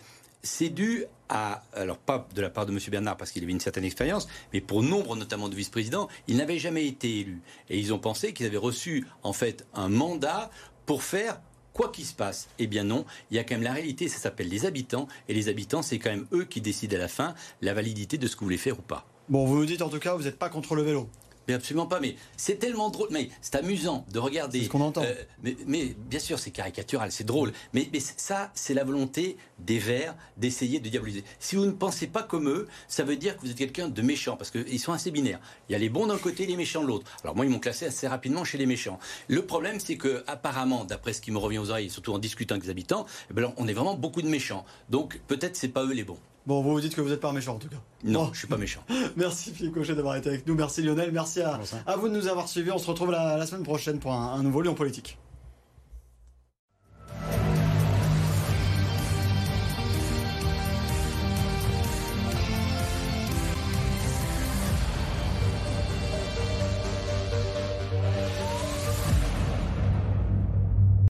c'est 0.44 0.70
dû 0.70 1.06
à, 1.30 1.64
alors 1.74 1.98
pas 1.98 2.28
de 2.36 2.42
la 2.42 2.50
part 2.50 2.66
de 2.66 2.72
M. 2.72 2.80
Bernard 2.92 3.18
parce 3.18 3.32
qu'il 3.32 3.44
avait 3.44 3.52
une 3.52 3.60
certaine 3.60 3.86
expérience, 3.86 4.28
mais 4.52 4.62
pour 4.62 4.84
nombre 4.84 5.16
notamment 5.16 5.50
de 5.50 5.56
vice-présidents, 5.56 6.10
il 6.28 6.38
n'avait 6.38 6.60
jamais 6.60 6.86
été 6.86 7.22
élu. 7.22 7.42
Et 7.70 7.80
ils 7.80 7.94
ont 7.94 8.00
pensé 8.00 8.34
qu'ils 8.34 8.46
avaient 8.46 8.58
reçu 8.58 9.08
en 9.24 9.34
fait 9.34 9.66
un 9.74 9.90
mandat 9.90 10.52
pour 10.86 11.02
faire 11.04 11.40
quoi 11.74 11.90
qu'il 11.90 12.06
se 12.06 12.14
passe. 12.14 12.50
Eh 12.60 12.68
bien 12.68 12.84
non, 12.84 13.06
il 13.32 13.38
y 13.38 13.40
a 13.40 13.44
quand 13.44 13.56
même 13.56 13.64
la 13.64 13.74
réalité, 13.74 14.08
ça 14.08 14.20
s'appelle 14.20 14.50
les 14.50 14.66
habitants, 14.66 15.08
et 15.28 15.34
les 15.34 15.50
habitants, 15.50 15.82
c'est 15.82 15.98
quand 15.98 16.12
même 16.12 16.28
eux 16.34 16.46
qui 16.46 16.62
décident 16.62 16.96
à 16.96 17.00
la 17.00 17.08
fin 17.08 17.34
la 17.62 17.74
validité 17.74 18.18
de 18.18 18.28
ce 18.28 18.36
que 18.36 18.42
vous 18.42 18.48
voulez 18.48 18.58
faire 18.58 18.78
ou 18.78 18.84
pas. 18.84 19.08
Bon, 19.30 19.46
vous 19.46 19.56
nous 19.56 19.66
dites 19.66 19.82
en 19.82 19.90
tout 19.90 20.00
cas, 20.00 20.14
vous 20.16 20.24
n'êtes 20.24 20.38
pas 20.38 20.50
contre 20.50 20.76
le 20.76 20.84
vélo 20.84 21.10
mais 21.48 21.54
absolument 21.54 21.86
pas. 21.86 22.00
Mais 22.00 22.16
c'est 22.38 22.60
tellement 22.60 22.90
drôle. 22.90 23.10
Mais 23.12 23.30
c'est 23.42 23.56
amusant 23.56 24.06
de 24.12 24.20
regarder. 24.20 24.60
C'est 24.60 24.66
ce 24.66 24.70
qu'on 24.70 24.82
entend. 24.82 25.04
Euh, 25.04 25.14
mais, 25.66 25.96
bien 26.10 26.20
sûr, 26.20 26.40
c'est 26.40 26.52
caricatural, 26.52 27.12
c'est 27.12 27.24
drôle. 27.24 27.54
Mais, 27.74 27.90
mais 27.92 28.00
ça, 28.00 28.52
c'est 28.54 28.74
la 28.74 28.84
volonté 28.84 29.38
des 29.60 29.80
Verts 29.80 30.16
d'essayer 30.38 30.80
de 30.80 30.90
diaboliser. 30.90 31.24
Si 31.40 31.56
vous 31.56 31.66
ne 31.66 31.72
pensez 31.72 32.08
pas 32.08 32.24
comme 32.24 32.50
eux, 32.50 32.68
ça 32.88 33.04
veut 33.04 33.16
dire 33.16 33.36
que 33.36 33.42
vous 33.42 33.52
êtes 33.52 33.58
quelqu'un 33.58 33.88
de 33.88 34.02
méchant, 34.02 34.36
parce 34.38 34.52
qu'ils 34.52 34.80
sont 34.80 34.94
assez 34.94 35.12
binaires. 35.12 35.40
Il 35.70 35.74
y 35.74 35.76
a 35.76 35.80
les 35.80 35.90
bons 35.90 36.08
d'un 36.08 36.18
côté, 36.18 36.46
les 36.46 36.56
méchants 36.56 36.82
de 36.82 36.88
l'autre. 36.88 37.10
Alors 37.24 37.36
moi, 37.36 37.46
ils 37.46 37.52
m'ont 37.52 37.60
classé 37.60 37.86
assez 37.86 38.08
rapidement 38.08 38.44
chez 38.44 38.58
les 38.58 38.66
méchants. 38.66 39.00
Le 39.28 39.46
problème, 39.46 39.80
c'est 39.80 39.98
que 39.98 40.24
apparemment, 40.28 40.86
d'après 40.86 41.14
ce 41.14 41.22
qui 41.22 41.32
me 41.32 41.38
revient 41.38 41.60
aux 41.60 41.70
oreilles, 41.70 41.90
surtout 41.90 42.14
en 42.14 42.20
discutant 42.20 42.56
avec 42.56 42.66
les 42.66 42.70
habitants, 42.70 43.06
eh 43.30 43.34
ben, 43.34 43.54
on 43.58 43.68
est 43.68 43.74
vraiment 43.74 43.96
beaucoup 43.96 44.22
de 44.22 44.28
méchants. 44.28 44.66
Donc 44.90 45.20
peut-être 45.28 45.56
c'est 45.56 45.70
pas 45.70 45.84
eux 45.84 45.94
les 45.94 46.04
bons. 46.04 46.20
Bon, 46.46 46.62
vous 46.62 46.72
vous 46.72 46.82
dites 46.82 46.94
que 46.94 47.02
vous 47.02 47.10
n'êtes 47.10 47.22
pas 47.22 47.32
méchant 47.32 47.56
en 47.56 47.60
tout 47.60 47.70
cas. 47.70 47.78
Non, 48.04 48.30
je 48.34 48.40
suis 48.40 48.48
pas 48.48 48.58
méchant. 48.58 48.84
merci 49.16 49.52
Philippe 49.52 49.74
Cochet 49.74 49.96
d'avoir 49.96 50.18
été 50.18 50.30
avec 50.30 50.46
nous. 50.46 50.56
Merci 50.56 50.82
Lionel. 50.82 51.12
Merci 51.12 51.42
à, 51.42 51.60
vous 51.98 52.10
de 52.10 52.14
nous 52.14 52.28
avoir 52.28 52.50
suivis. 52.50 52.72
On 52.72 52.78
se 52.78 52.88
retrouve 52.88 53.12
la, 53.12 53.46
semaine 53.46 53.64
prochaine 53.64 54.00
pour 54.00 54.14
un, 54.14 54.34
un 54.34 54.44
nouveau 54.44 54.62
Lyon 54.62 54.74
Politique. 54.74 55.18